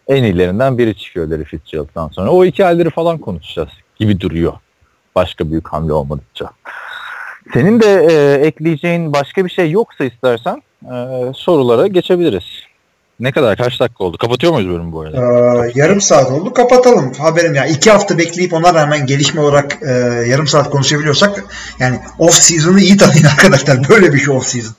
en 0.08 0.24
iyilerinden 0.24 0.78
biri 0.78 0.98
çıkıyor 0.98 1.28
Larry 1.28 1.44
Fitzgerald'dan 1.44 2.08
sonra. 2.08 2.30
O 2.32 2.46
hikayeleri 2.46 2.90
falan 2.90 3.18
konuşacağız 3.18 3.70
gibi 4.00 4.20
duruyor. 4.20 4.54
Başka 5.16 5.52
büyük 5.52 5.68
hamle 5.68 5.94
olmadıkça. 5.94 6.50
Senin 7.54 7.80
de 7.80 8.08
e, 8.12 8.48
ekleyeceğin 8.48 9.14
başka 9.14 9.46
bir 9.46 9.50
şey 9.50 9.72
yoksa 9.72 10.06
istersen 10.06 10.62
e, 10.84 10.96
sorulara 11.34 11.88
geçebiliriz. 11.88 12.44
Ne 13.20 13.32
kadar? 13.32 13.58
Kaç 13.58 13.80
dakika 13.80 14.04
oldu? 14.04 14.18
Kapatıyor 14.18 14.54
muyuz 14.54 14.70
bölümü 14.70 14.92
bu 14.92 15.02
arada? 15.02 15.18
Ee, 15.18 15.72
yarım 15.76 16.02
saat 16.02 16.32
oldu. 16.32 16.54
Kapatalım. 16.54 17.14
Haberim 17.14 17.56
ya. 17.56 17.66
iki 17.66 17.92
hafta 17.92 18.18
bekleyip 18.18 18.54
ona 18.54 18.74
rağmen 18.74 19.06
gelişme 19.06 19.42
olarak 19.42 19.78
e, 19.82 19.92
yarım 20.30 20.48
saat 20.48 20.70
konuşabiliyorsak 20.70 21.44
yani 21.80 22.00
off 22.20 22.34
season'ı 22.34 22.80
iyi 22.80 22.98
tanıyın 22.98 23.26
arkadaşlar. 23.38 23.90
Böyle 23.90 24.14
bir 24.14 24.18
şey 24.18 24.36
off 24.36 24.46
season. 24.46 24.76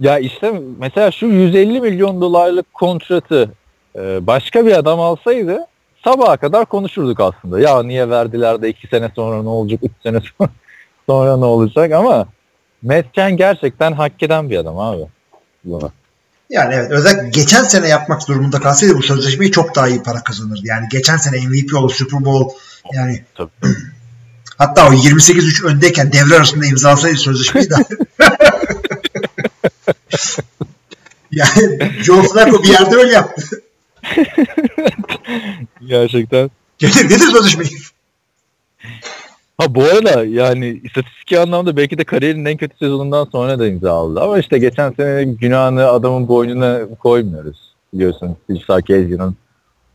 Ya 0.00 0.18
işte 0.18 0.52
mesela 0.78 1.10
şu 1.10 1.26
150 1.26 1.80
milyon 1.80 2.20
dolarlık 2.20 2.74
kontratı 2.74 3.50
e, 3.96 4.26
başka 4.26 4.66
bir 4.66 4.72
adam 4.72 5.00
alsaydı 5.00 5.66
sabaha 6.04 6.36
kadar 6.36 6.66
konuşurduk 6.66 7.20
aslında. 7.20 7.60
Ya 7.60 7.82
niye 7.82 8.10
verdiler 8.10 8.62
de 8.62 8.68
2 8.68 8.86
sene 8.86 9.10
sonra 9.16 9.42
ne 9.42 9.48
olacak, 9.48 9.80
3 9.82 9.90
sene 10.02 10.20
sonra, 10.20 10.50
sonra 11.06 11.36
ne 11.36 11.44
olacak 11.44 11.92
ama 11.92 12.26
Metken 12.82 13.36
gerçekten 13.36 13.92
hak 13.92 14.22
eden 14.22 14.50
bir 14.50 14.58
adam 14.58 14.78
abi. 14.78 15.02
Bunu. 15.64 15.92
Yani 16.50 16.74
evet 16.74 16.90
özellikle 16.90 17.28
geçen 17.28 17.64
sene 17.64 17.88
yapmak 17.88 18.28
durumunda 18.28 18.60
kalsaydı 18.60 18.94
bu 18.94 19.02
sözleşmeyi 19.02 19.52
çok 19.52 19.74
daha 19.74 19.88
iyi 19.88 20.02
para 20.02 20.22
kazanırdı. 20.22 20.60
Yani 20.64 20.86
geçen 20.90 21.16
sene 21.16 21.46
MVP 21.46 21.74
olur, 21.74 21.90
Super 21.90 22.24
Bowl 22.24 22.56
yani 22.92 23.24
Tabii. 23.34 23.50
hatta 24.58 24.88
o 24.88 24.92
28-3 24.92 25.66
öndeyken 25.66 26.12
devre 26.12 26.36
arasında 26.36 26.66
imzalasaydı 26.66 27.16
sözleşmeyi 27.16 27.70
de 27.70 27.74
yani 31.30 31.92
Joe 32.02 32.22
Flacco 32.22 32.62
bir 32.62 32.68
yerde 32.68 32.96
öyle 32.96 33.12
yaptı. 33.12 33.62
Gerçekten. 35.86 36.50
Getir 36.78 37.08
getir 37.08 37.26
sözleşmeyi. 37.26 37.70
Ha 39.58 39.74
bu 39.74 39.82
arada 39.82 40.24
yani 40.24 40.80
istatistik 40.84 41.38
anlamda 41.38 41.76
belki 41.76 41.98
de 41.98 42.04
kariyerinin 42.04 42.44
en 42.44 42.56
kötü 42.56 42.76
sezonundan 42.76 43.24
sonra 43.24 43.58
da 43.58 43.66
imza 43.66 43.92
aldı. 43.92 44.20
Ama 44.20 44.38
işte 44.38 44.58
geçen 44.58 44.92
sene 44.92 45.24
günahını 45.24 45.88
adamın 45.88 46.28
boynuna 46.28 46.80
koymuyoruz. 46.98 47.74
Biliyorsun 47.94 48.36
Steve 48.44 48.58
Sarkisian'ın 48.66 49.36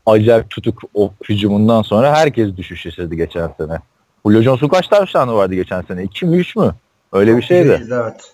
acayip 0.06 0.50
tutuk 0.50 0.82
o 0.94 1.12
hücumundan 1.30 1.82
sonra 1.82 2.16
herkes 2.16 2.58
düşüş 2.58 2.86
yaşadı 2.86 3.16
geçen 3.16 3.50
sene. 3.58 3.80
Julio 4.26 4.42
Jones'un 4.42 4.68
kaç 4.68 4.88
tavşanı 4.88 5.34
vardı 5.34 5.56
geçen 5.56 5.82
sene? 5.82 6.04
2 6.04 6.26
mi 6.26 6.38
3 6.38 6.56
mü? 6.56 6.76
Öyle 7.14 7.38
bir 7.38 7.42
şeydi. 7.42 7.70
Değildi, 7.70 7.96
Evet. 8.04 8.34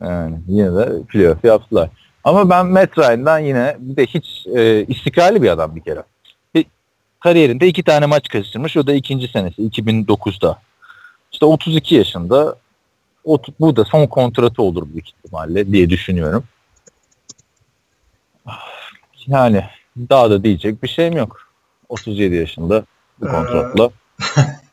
Yani 0.00 0.38
yine 0.48 0.74
de 0.74 1.02
playoff 1.08 1.44
yaptılar. 1.44 1.90
Ama 2.24 2.50
ben 2.50 2.66
Matt 2.66 2.98
Ryan'dan 2.98 3.38
yine 3.38 3.76
bir 3.78 3.96
de 3.96 4.06
hiç 4.06 4.46
e, 4.54 4.84
istikrarlı 4.84 5.42
bir 5.42 5.48
adam 5.48 5.76
bir 5.76 5.80
kere. 5.80 6.02
Kariyerinde 7.24 7.68
iki 7.68 7.82
tane 7.82 8.06
maç 8.06 8.28
kaçırmış. 8.28 8.76
O 8.76 8.86
da 8.86 8.94
ikinci 8.94 9.28
senesi 9.28 9.62
2009'da. 9.62 10.58
İşte 11.32 11.46
32 11.46 11.94
yaşında 11.94 12.56
o, 13.24 13.38
bu 13.60 13.76
da 13.76 13.84
son 13.84 14.06
kontratı 14.06 14.62
olur 14.62 14.86
büyük 14.92 15.08
ihtimalle 15.08 15.72
diye 15.72 15.90
düşünüyorum. 15.90 16.44
Yani 19.26 19.64
daha 19.96 20.30
da 20.30 20.44
diyecek 20.44 20.82
bir 20.82 20.88
şeyim 20.88 21.16
yok. 21.16 21.48
37 21.88 22.34
yaşında 22.34 22.84
bu 23.20 23.26
Ee, 23.26 23.30
kontratla. 23.30 23.90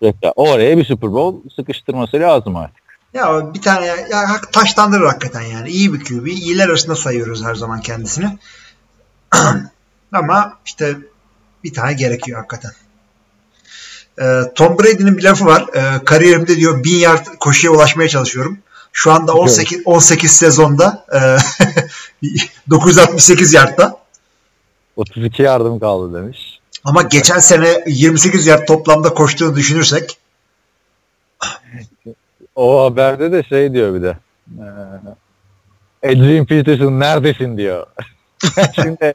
Ya 0.02 0.32
Oraya 0.36 0.78
bir 0.78 0.86
Super 0.86 1.14
Bowl 1.14 1.50
sıkıştırması 1.56 2.20
lazım 2.20 2.56
artık. 2.56 2.84
Ya 3.14 3.54
bir 3.54 3.62
tane 3.62 3.86
ya, 3.86 3.96
ya 3.96 4.42
taşlandırır 4.52 5.06
hakikaten 5.06 5.42
yani. 5.42 5.70
İyi 5.70 5.94
bir 5.94 6.04
QB. 6.04 6.28
İyiler 6.28 6.70
arasında 6.70 6.96
sayıyoruz 6.96 7.44
her 7.44 7.56
zaman 7.56 7.82
kendisini. 7.82 8.38
Ama 10.12 10.58
işte 10.66 10.98
bir 11.64 11.74
tane 11.74 11.94
gerekiyor 11.94 12.38
hakikaten. 12.38 12.72
Ee, 14.22 14.42
Tom 14.56 14.80
Brady'nin 14.80 15.18
bir 15.18 15.24
lafı 15.24 15.46
var. 15.46 15.66
Ee, 15.76 16.06
kariyerimde 16.06 16.58
diyor 16.58 16.84
bin 16.84 16.96
yard 16.96 17.26
koşuya 17.40 17.74
ulaşmaya 17.74 18.10
çalışıyorum. 18.10 18.58
Şu 18.94 19.12
anda 19.12 19.34
18 19.34 19.82
18 19.86 20.32
sezonda 20.32 21.06
e, 21.14 21.20
968 22.70 23.54
yardta. 23.54 23.98
32 24.96 25.42
yardım 25.42 25.80
kaldı 25.80 26.22
demiş. 26.22 26.60
Ama 26.84 27.02
geçen 27.02 27.40
sene 27.40 27.84
28 27.88 28.48
yard 28.48 28.68
toplamda 28.68 29.14
koştuğunu 29.14 29.56
düşünürsek 29.56 30.18
O 32.56 32.86
haberde 32.86 33.32
de 33.32 33.44
şey 33.44 33.74
diyor 33.74 33.94
bir 33.94 34.02
de. 34.02 34.18
Ee, 36.04 36.10
Adrian 36.10 36.46
Peterson 36.46 37.00
neredesin 37.00 37.58
diyor. 37.58 37.88
Şimdi 38.76 39.14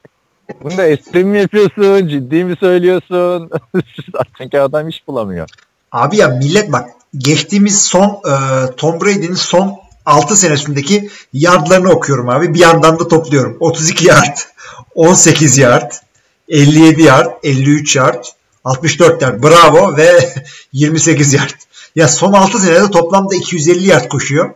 bunu 0.62 0.76
da 0.76 0.86
espri 0.86 1.24
mi 1.24 1.38
yapıyorsun, 1.40 2.08
ciddi 2.08 2.44
mi 2.44 2.56
söylüyorsun? 2.60 3.50
Çünkü 4.38 4.58
adam 4.58 4.88
iş 4.88 5.08
bulamıyor. 5.08 5.48
Abi 5.92 6.16
ya 6.16 6.28
millet 6.28 6.72
bak 6.72 6.90
geçtiğimiz 7.18 7.82
son 7.82 8.04
e, 8.04 8.32
Tom 8.76 9.00
Brady'nin 9.00 9.34
son 9.34 9.74
6 10.06 10.36
senesindeki 10.36 11.10
yardlarını 11.32 11.90
okuyorum 11.90 12.28
abi. 12.28 12.54
Bir 12.54 12.58
yandan 12.58 12.98
da 12.98 13.08
topluyorum. 13.08 13.56
32 13.60 14.06
yard, 14.06 14.36
18 14.94 15.58
yard, 15.58 15.92
57 16.48 17.02
yard, 17.02 17.26
53 17.42 17.96
yard, 17.96 18.24
64 18.64 19.22
yard. 19.22 19.42
Bravo 19.42 19.96
ve 19.96 20.34
28 20.72 21.32
yard. 21.32 21.50
Ya 21.96 22.08
son 22.08 22.32
6 22.32 22.58
senede 22.58 22.90
toplamda 22.90 23.34
250 23.34 23.86
yard 23.86 24.08
koşuyor. 24.08 24.54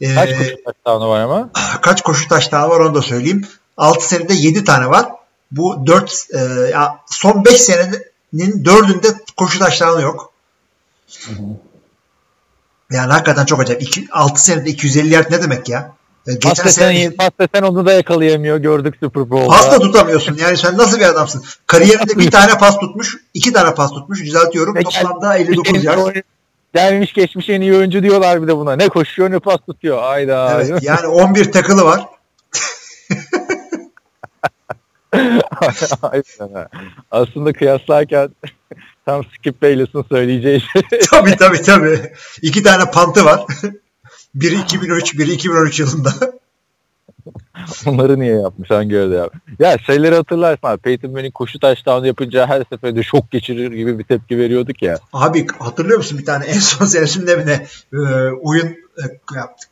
Ee, 0.00 0.14
Kaç 0.14 0.28
koşu 0.38 0.56
touchdown'u 0.64 1.08
var 1.08 1.20
ama? 1.20 1.50
kaç 1.82 2.02
koşu 2.02 2.28
taştağı 2.28 2.68
var 2.68 2.80
onu 2.80 2.94
da 2.94 3.02
söyleyeyim. 3.02 3.46
6 3.76 4.08
senede 4.08 4.34
7 4.34 4.64
tane 4.64 4.90
var. 4.90 5.06
Bu 5.52 5.86
4 5.86 6.26
e, 6.34 6.38
ya 6.70 6.98
son 7.06 7.44
5 7.44 7.60
senenin 7.62 8.64
4'ünde 8.64 9.14
koşu 9.36 9.58
taştağı 9.58 10.02
yok. 10.02 10.32
Yani 12.90 13.12
hakikaten 13.12 13.44
çok 13.44 13.60
acayip. 13.60 13.82
2, 13.82 14.08
6 14.12 14.44
senede 14.44 14.70
250 14.70 15.08
yard 15.14 15.30
ne 15.30 15.42
demek 15.42 15.68
ya? 15.68 15.92
E, 16.26 16.32
Geçen 16.32 16.64
Pas 16.64 16.74
sene 16.74 16.94
desen, 16.94 17.16
pas 17.16 17.30
desen 17.40 17.62
onu 17.62 17.86
da 17.86 17.92
yakalayamıyor. 17.92 18.56
Gördük 18.56 18.94
Super 19.02 19.30
Bowl'da. 19.30 19.48
pas 19.48 19.72
da 19.72 19.78
tutamıyorsun. 19.78 20.36
Yani 20.36 20.56
sen 20.56 20.78
nasıl 20.78 20.98
bir 20.98 21.04
adamsın? 21.04 21.44
Kariyerinde 21.66 22.18
bir 22.18 22.30
tane 22.30 22.58
pas 22.58 22.78
tutmuş, 22.78 23.16
iki 23.34 23.52
tane 23.52 23.74
pas 23.74 23.90
tutmuş. 23.90 24.24
Düzeltiyorum. 24.24 24.74
Ve 24.74 24.82
Toplamda 24.82 25.36
59 25.36 25.72
gelmiş, 25.72 25.84
yard. 25.84 26.16
gelmiş 26.74 27.12
geçmiş 27.12 27.48
en 27.48 27.60
iyi 27.60 27.74
oyuncu 27.76 28.02
diyorlar 28.02 28.42
bir 28.42 28.48
de 28.48 28.56
buna. 28.56 28.76
Ne 28.76 28.88
koşuyor 28.88 29.30
ne 29.30 29.38
pas 29.38 29.58
tutuyor. 29.66 30.02
Hayda. 30.02 30.62
Evet, 30.62 30.82
yani 30.82 31.06
11 31.06 31.52
tackle'ı 31.52 31.84
var. 31.84 32.06
Aynen. 36.02 36.68
Aslında 37.10 37.52
kıyaslarken 37.52 38.30
tam 39.06 39.24
Skip 39.24 39.62
Bayless'ın 39.62 40.04
söyleyeceği 40.12 40.60
şey. 40.60 40.82
tabii 41.10 41.36
tabii 41.36 41.62
tabii. 41.62 42.12
İki 42.42 42.62
tane 42.62 42.90
pantı 42.90 43.24
var. 43.24 43.40
biri 44.34 44.60
2003, 44.60 45.18
biri 45.18 45.32
2013 45.32 45.80
yılında. 45.80 46.12
Onları 47.86 48.20
niye 48.20 48.40
yapmış 48.40 48.70
hangi 48.70 48.96
öyle 48.96 49.14
yap? 49.14 49.34
Ya 49.58 49.78
şeyleri 49.78 50.14
hatırlarsın 50.14 50.66
abi. 50.66 50.80
Peyton 50.80 51.10
Manning 51.10 51.34
koşu 51.34 51.58
taştan 51.58 52.04
yapınca 52.04 52.46
her 52.46 52.64
seferinde 52.70 53.02
şok 53.02 53.30
geçirir 53.30 53.72
gibi 53.72 53.98
bir 53.98 54.04
tepki 54.04 54.38
veriyorduk 54.38 54.82
ya. 54.82 54.98
Abi 55.12 55.46
hatırlıyor 55.58 55.98
musun 55.98 56.18
bir 56.18 56.24
tane 56.24 56.44
en 56.44 56.58
son 56.58 56.86
senesinde 56.86 57.36
mi 57.36 57.46
ne 57.46 57.66
e, 57.92 57.98
oyun 58.42 58.66
e, 58.66 59.34
yaptık. 59.34 59.70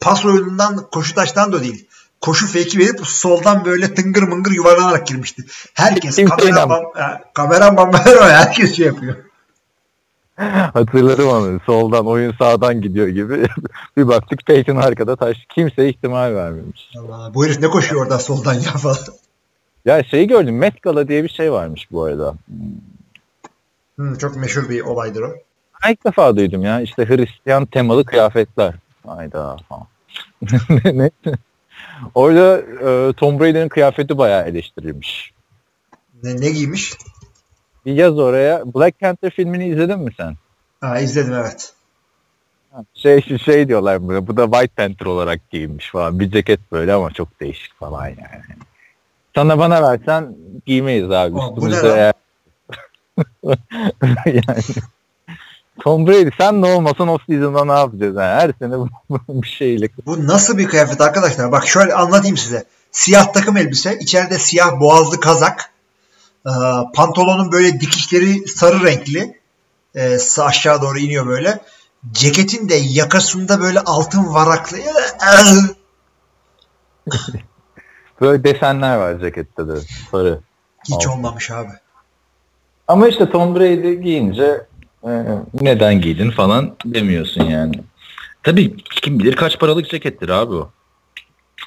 Pas 0.00 0.24
oyunundan 0.24 0.90
koşu 0.92 1.14
taştan 1.14 1.52
da 1.52 1.62
değil. 1.62 1.86
Koşu 2.20 2.46
fake'i 2.46 2.78
verip 2.78 3.06
soldan 3.06 3.64
böyle 3.64 3.94
tıngır 3.94 4.22
mıngır 4.22 4.50
yuvarlanarak 4.50 5.06
girmişti. 5.06 5.44
Herkes 5.74 6.16
kameraman, 6.16 6.82
e, 6.82 7.02
kameraman 7.34 7.92
herkes 8.20 8.76
şey 8.76 8.86
yapıyor. 8.86 9.16
Hatırlarım 10.72 11.28
onu. 11.28 11.60
Soldan 11.66 12.06
oyun 12.06 12.32
sağdan 12.32 12.80
gidiyor 12.80 13.08
gibi. 13.08 13.46
bir 13.96 14.08
baktık 14.08 14.46
Peyton 14.46 14.76
arkada 14.76 15.16
taş. 15.16 15.36
Kimse 15.48 15.88
ihtimal 15.88 16.34
vermemiş. 16.34 16.90
Allah, 16.98 17.34
bu 17.34 17.44
herif 17.44 17.60
ne 17.60 17.68
koşuyor 17.68 18.02
oradan 18.02 18.18
soldan 18.18 18.54
ya 18.54 18.60
falan. 18.60 18.96
Ya 19.84 20.02
şeyi 20.04 20.26
gördüm. 20.26 20.58
Met 20.58 20.82
Gala 20.82 21.08
diye 21.08 21.24
bir 21.24 21.28
şey 21.28 21.52
varmış 21.52 21.88
bu 21.92 22.04
arada. 22.04 22.34
Hı, 23.98 24.18
çok 24.18 24.36
meşhur 24.36 24.68
bir 24.68 24.80
olaydır 24.80 25.22
o. 25.22 25.30
Ben 25.84 25.92
ilk 25.92 26.06
defa 26.06 26.36
duydum 26.36 26.62
ya. 26.62 26.80
İşte 26.80 27.08
Hristiyan 27.08 27.66
temalı 27.66 28.04
kıyafetler. 28.04 28.74
Hayda 29.06 29.56
falan. 29.68 29.86
ne? 30.84 31.10
Orada 32.14 32.58
e, 32.58 33.12
Tom 33.12 33.40
Brady'nin 33.40 33.68
kıyafeti 33.68 34.18
bayağı 34.18 34.48
eleştirilmiş. 34.48 35.32
Ne, 36.22 36.40
ne 36.40 36.50
giymiş? 36.50 36.94
Bir 37.86 37.92
yaz 37.92 38.18
oraya. 38.18 38.74
Black 38.74 39.00
Panther 39.00 39.30
filmini 39.30 39.68
izledin 39.68 39.98
mi 39.98 40.10
sen? 40.16 40.36
Ha, 40.80 41.00
izledim 41.00 41.32
evet. 41.32 41.74
Şey 42.94 43.38
şey 43.44 43.68
diyorlar 43.68 44.02
buna. 44.02 44.26
Bu 44.26 44.36
da 44.36 44.44
White 44.44 44.74
Panther 44.76 45.06
olarak 45.06 45.50
giyinmiş 45.50 45.90
falan. 45.90 46.20
Bir 46.20 46.30
ceket 46.30 46.60
böyle 46.72 46.92
ama 46.92 47.10
çok 47.10 47.40
değişik 47.40 47.74
falan 47.78 48.06
yani. 48.06 48.44
Sana 49.34 49.58
bana 49.58 49.82
versen 49.82 50.36
giymeyiz 50.66 51.10
abi. 51.10 51.40
Aa, 51.40 51.56
bu 51.56 51.70
ne 51.70 51.76
lan? 51.76 52.12
yani. 54.26 54.62
Tom 55.80 56.06
Brady 56.06 56.30
sen 56.38 56.62
ne 56.62 56.66
olmasan 56.66 57.08
o 57.08 57.18
season'da 57.26 57.64
ne 57.64 57.72
yapacağız? 57.78 58.16
Yani 58.16 58.40
her 58.40 58.52
sene 58.58 58.74
bir 59.28 59.48
şeyle. 59.48 59.88
Bu 60.06 60.26
nasıl 60.26 60.58
bir 60.58 60.68
kıyafet 60.68 61.00
arkadaşlar? 61.00 61.52
Bak 61.52 61.66
şöyle 61.66 61.94
anlatayım 61.94 62.36
size. 62.36 62.64
Siyah 62.92 63.32
takım 63.32 63.56
elbise, 63.56 63.98
içeride 63.98 64.38
siyah 64.38 64.80
boğazlı 64.80 65.20
kazak, 65.20 65.70
Ee, 66.46 66.50
pantolonun 66.94 67.52
böyle 67.52 67.80
dikişleri 67.80 68.48
sarı 68.48 68.84
renkli, 68.84 69.40
sağ 70.18 70.44
aşağı 70.44 70.82
doğru 70.82 70.98
iniyor 70.98 71.26
böyle. 71.26 71.60
Ceketin 72.12 72.68
de 72.68 72.74
yakasında 72.74 73.60
böyle 73.60 73.80
altın 73.80 74.34
varaklı. 74.34 74.78
Böyle 78.20 78.44
desenler 78.44 78.96
var 78.96 79.20
cekette 79.20 79.68
de 79.68 79.74
sarı. 80.10 80.40
Hiç 80.84 80.94
Altın. 80.94 81.10
olmamış 81.10 81.50
abi. 81.50 81.70
Ama 82.88 83.08
işte 83.08 83.30
Tom 83.30 83.54
Brady 83.54 83.94
giyince 83.94 84.44
e, 84.44 84.66
neden 85.60 86.00
giydin 86.00 86.30
falan 86.30 86.76
demiyorsun 86.84 87.44
yani. 87.44 87.74
Tabii 88.42 88.76
kim 88.76 89.18
bilir 89.18 89.36
kaç 89.36 89.58
paralık 89.58 89.90
cekettir 89.90 90.28
abi 90.28 90.54
o. 90.54 90.70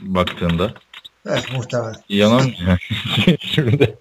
Baktığında. 0.02 0.74
Evet 1.26 1.46
muhtemelen. 1.56 1.96
Yalan? 2.10 2.42
Şimdi 3.40 3.96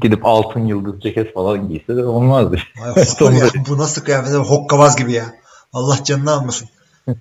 gidip 0.00 0.26
altın 0.26 0.66
yıldız 0.66 1.00
ceket 1.00 1.34
falan 1.34 1.68
giyse 1.68 1.96
de 1.96 2.04
olmazdı. 2.04 2.58
Ay, 2.82 3.38
ya, 3.38 3.46
bu 3.68 3.78
nasıl 3.78 4.04
kıyafet? 4.04 4.34
Hokkabaz 4.34 4.96
gibi 4.96 5.12
ya. 5.12 5.24
Allah 5.72 6.04
canını 6.04 6.30
almasın. 6.30 6.68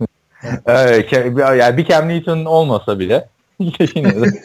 Evet, 0.65 1.11
yani 1.11 1.77
bir 1.77 1.85
Cam 1.85 2.09
Newton 2.09 2.45
olmasa 2.45 2.99
bile 2.99 3.27
yine 3.59 4.21
de. 4.21 4.41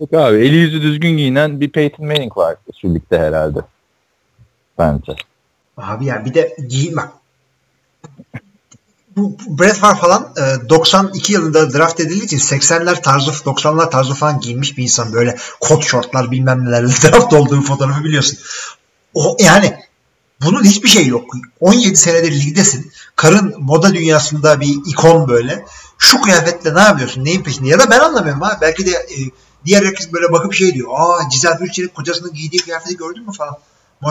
Yok 0.00 0.12
abi 0.14 0.36
eli 0.36 0.56
yüzü 0.56 0.82
düzgün 0.82 1.16
giyinen 1.16 1.60
bir 1.60 1.68
Peyton 1.68 2.06
Manning 2.06 2.36
var 2.36 2.56
şu 2.80 2.94
ligde 2.94 3.18
herhalde. 3.18 3.58
Bence. 4.78 5.16
Abi 5.76 6.04
ya 6.04 6.24
bir 6.24 6.34
de 6.34 6.56
giyin 6.68 6.96
bak. 6.96 7.12
Bu 9.16 9.36
bu 9.46 9.58
Brett 9.58 9.76
Favre 9.76 9.98
falan 9.98 10.32
e, 10.36 10.68
92 10.68 11.32
yılında 11.32 11.72
draft 11.72 12.00
edildiği 12.00 12.24
için 12.24 12.38
80'ler 12.38 13.02
tarzı 13.02 13.30
90'lar 13.30 13.90
tarzı 13.90 14.14
falan 14.14 14.40
giyinmiş 14.40 14.78
bir 14.78 14.82
insan. 14.82 15.12
Böyle 15.12 15.36
kot 15.60 15.84
şortlar 15.84 16.30
bilmem 16.30 16.64
nelerle 16.64 16.88
draft 17.02 17.32
olduğu 17.32 17.60
fotoğrafı 17.60 18.04
biliyorsun. 18.04 18.38
O 19.14 19.36
yani 19.40 19.78
bunun 20.44 20.64
hiçbir 20.64 20.88
şey 20.88 21.06
yok. 21.06 21.24
17 21.60 21.96
senedir 21.96 22.32
ligdesin. 22.32 22.92
Karın 23.16 23.54
moda 23.58 23.94
dünyasında 23.94 24.60
bir 24.60 24.78
ikon 24.86 25.28
böyle. 25.28 25.64
Şu 25.98 26.20
kıyafetle 26.20 26.74
ne 26.74 26.80
yapıyorsun? 26.80 27.24
Neyin 27.24 27.42
peşinde? 27.42 27.68
Ya 27.68 27.78
da 27.78 27.90
ben 27.90 28.00
anlamıyorum 28.00 28.40
ha. 28.40 28.58
Belki 28.60 28.86
de 28.86 28.90
e, 28.90 29.16
diğer 29.64 29.82
herkes 29.84 30.12
böyle 30.12 30.32
bakıp 30.32 30.54
şey 30.54 30.74
diyor. 30.74 30.88
Aa 30.92 31.30
Cizel 31.30 31.58
Büyükçelik 31.60 31.94
kocasının 31.94 32.34
giydiği 32.34 32.62
kıyafeti 32.62 32.96
gördün 32.96 33.26
mü 33.26 33.32
falan. 33.32 33.56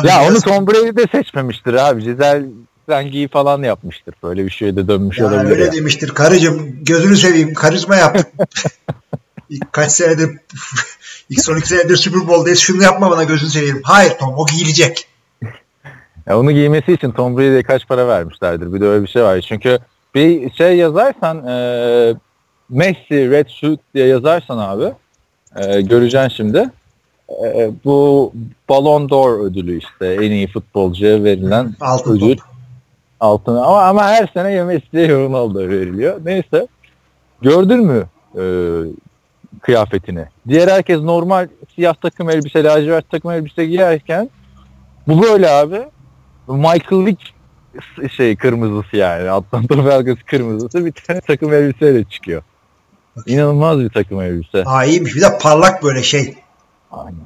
Ya 0.03 0.23
onu 0.29 0.41
Tom 0.41 0.67
Brady 0.67 0.95
de 0.97 1.05
seçmemiştir 1.11 1.73
abi. 1.73 2.03
Cizel 2.03 2.45
rengi 2.89 3.27
falan 3.27 3.63
yapmıştır. 3.63 4.15
Böyle 4.23 4.45
bir 4.45 4.49
şeye 4.49 4.75
de 4.75 4.87
dönmüş 4.87 5.17
Ya 5.17 5.27
olabilir. 5.27 5.51
öyle 5.51 5.63
ya. 5.65 5.71
demiştir. 5.73 6.09
Karıcığım 6.09 6.83
gözünü 6.83 7.17
seveyim 7.17 7.53
karizma 7.53 7.95
yap. 7.95 8.17
Kaç 9.71 9.91
senedir 9.91 10.29
ilk 11.29 11.41
son 11.43 11.57
iki 11.57 11.67
senedir 11.67 11.95
Super 11.95 12.27
Bowl'dayız. 12.27 12.59
Şunu 12.59 12.83
yapma 12.83 13.11
bana 13.11 13.23
gözünü 13.23 13.49
seveyim. 13.49 13.81
Hayır 13.83 14.11
Tom 14.19 14.33
o 14.37 14.45
giyilecek. 14.45 15.07
Ya 16.27 16.39
onu 16.39 16.51
giymesi 16.51 16.93
için 16.93 17.11
Tom 17.11 17.37
Brady'ye 17.37 17.63
kaç 17.63 17.87
para 17.87 18.07
vermişlerdir. 18.07 18.73
Bir 18.73 18.81
de 18.81 18.85
öyle 18.87 19.03
bir 19.03 19.07
şey 19.07 19.23
var. 19.23 19.41
Çünkü 19.41 19.79
bir 20.15 20.51
şey 20.51 20.77
yazarsan 20.77 21.47
e, 21.47 21.53
Messi 22.69 23.31
Red 23.31 23.47
Shoot 23.49 23.79
diye 23.95 24.07
yazarsan 24.07 24.57
abi 24.57 24.93
e, 25.55 25.81
göreceksin 25.81 26.29
şimdi. 26.29 26.69
E, 27.45 27.71
bu 27.85 28.33
Ballon 28.69 29.09
d'Or 29.09 29.39
ödülü 29.45 29.77
işte 29.77 30.13
en 30.13 30.31
iyi 30.31 30.47
futbolcuya 30.47 31.23
verilen 31.23 31.75
Altın 31.81 32.17
ödül. 32.17 32.37
top. 32.37 32.45
Altına 33.19 33.65
ama 33.65 33.81
ama 33.81 34.03
her 34.07 34.27
sene 34.33 34.51
ya 34.51 34.65
Messi'ye 34.65 35.07
ya 35.07 35.15
Ronaldo'ya 35.19 35.69
veriliyor. 35.69 36.19
Neyse. 36.25 36.67
Gördün 37.41 37.79
mü 37.85 38.05
e, 38.35 38.43
kıyafetini? 39.61 40.25
Diğer 40.47 40.67
herkes 40.67 41.01
normal 41.01 41.47
siyah 41.75 41.93
takım 41.93 42.29
elbise, 42.29 42.63
lacivert 42.63 43.09
takım 43.09 43.31
elbise 43.31 43.65
giyerken 43.65 44.29
bu 45.07 45.21
böyle 45.23 45.49
abi. 45.49 45.81
Michael 46.47 47.05
Vick 47.05 47.21
şey 48.17 48.35
kırmızısı 48.35 48.97
yani. 48.97 49.29
Atlanta 49.29 49.75
Falcons 49.83 50.17
kırmızısı 50.25 50.85
bir 50.85 50.91
tane 50.91 51.21
takım 51.21 51.53
elbiseyle 51.53 52.03
çıkıyor. 52.03 52.41
İnanılmaz 53.25 53.79
bir 53.79 53.89
takım 53.89 54.21
elbise. 54.21 54.63
Aa 54.65 54.85
iyiymiş. 54.85 55.15
Bir 55.15 55.21
de 55.21 55.37
parlak 55.41 55.83
böyle 55.83 56.03
şey. 56.03 56.35
Aynen. 56.91 57.25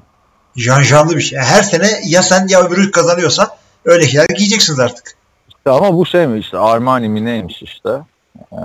Janjanlı 0.56 1.16
bir 1.16 1.22
şey. 1.22 1.40
Her 1.40 1.62
sene 1.64 1.88
ya 2.06 2.24
sen 2.24 2.48
ya 2.48 2.64
öbürü 2.64 2.92
kazanıyorsa 2.92 3.58
öyle 3.86 4.08
şeyler 4.08 4.26
giyeceksiniz 4.26 4.80
artık. 4.80 5.16
İşte 5.50 5.70
ama 5.70 5.98
bu 5.98 6.06
şey 6.06 6.28
mi 6.28 6.40
işte 6.40 6.58
Armani 6.58 7.10
mi 7.10 7.26
neymiş 7.26 7.62
işte. 7.62 7.90
Ee, 8.54 8.58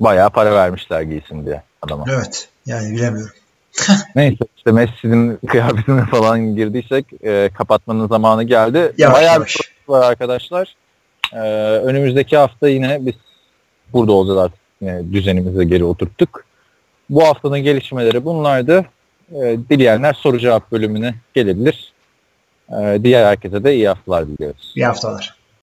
bayağı 0.00 0.30
para 0.30 0.52
vermişler 0.52 1.02
giysin 1.02 1.46
diye 1.46 1.62
adama. 1.82 2.04
Evet. 2.08 2.48
Yani 2.66 2.94
bilemiyorum. 2.94 3.34
Neyse 4.16 4.44
işte 4.56 4.72
Messi'nin 4.72 5.38
kıyafetine 5.48 6.06
falan 6.06 6.56
girdiysek 6.56 7.06
e, 7.22 7.50
kapatmanın 7.58 8.08
zamanı 8.08 8.44
geldi. 8.44 8.92
Yavaş 8.98 9.16
Bayağı 9.16 9.34
yavaş. 9.34 9.56
bir 9.56 9.92
var 9.92 10.10
arkadaşlar. 10.10 10.76
Ee, 11.32 11.38
önümüzdeki 11.84 12.36
hafta 12.36 12.68
yine 12.68 12.98
biz 13.00 13.14
burada 13.92 14.12
olacağız 14.12 14.38
artık. 14.38 14.58
Yine 14.80 15.12
düzenimize 15.12 15.64
geri 15.64 15.84
oturttuk. 15.84 16.44
Bu 17.10 17.26
haftanın 17.26 17.58
gelişmeleri 17.58 18.24
bunlardı. 18.24 18.84
Ee, 19.34 19.58
dileyenler 19.70 20.12
soru 20.12 20.38
cevap 20.38 20.72
bölümüne 20.72 21.14
gelebilir. 21.34 21.92
Ee, 22.70 22.98
diğer 23.02 23.26
herkese 23.26 23.64
de 23.64 23.74
iyi 23.74 23.88
haftalar 23.88 24.26
diliyoruz. 24.28 24.72
İyi 24.76 24.86
haftalar. 24.86 25.41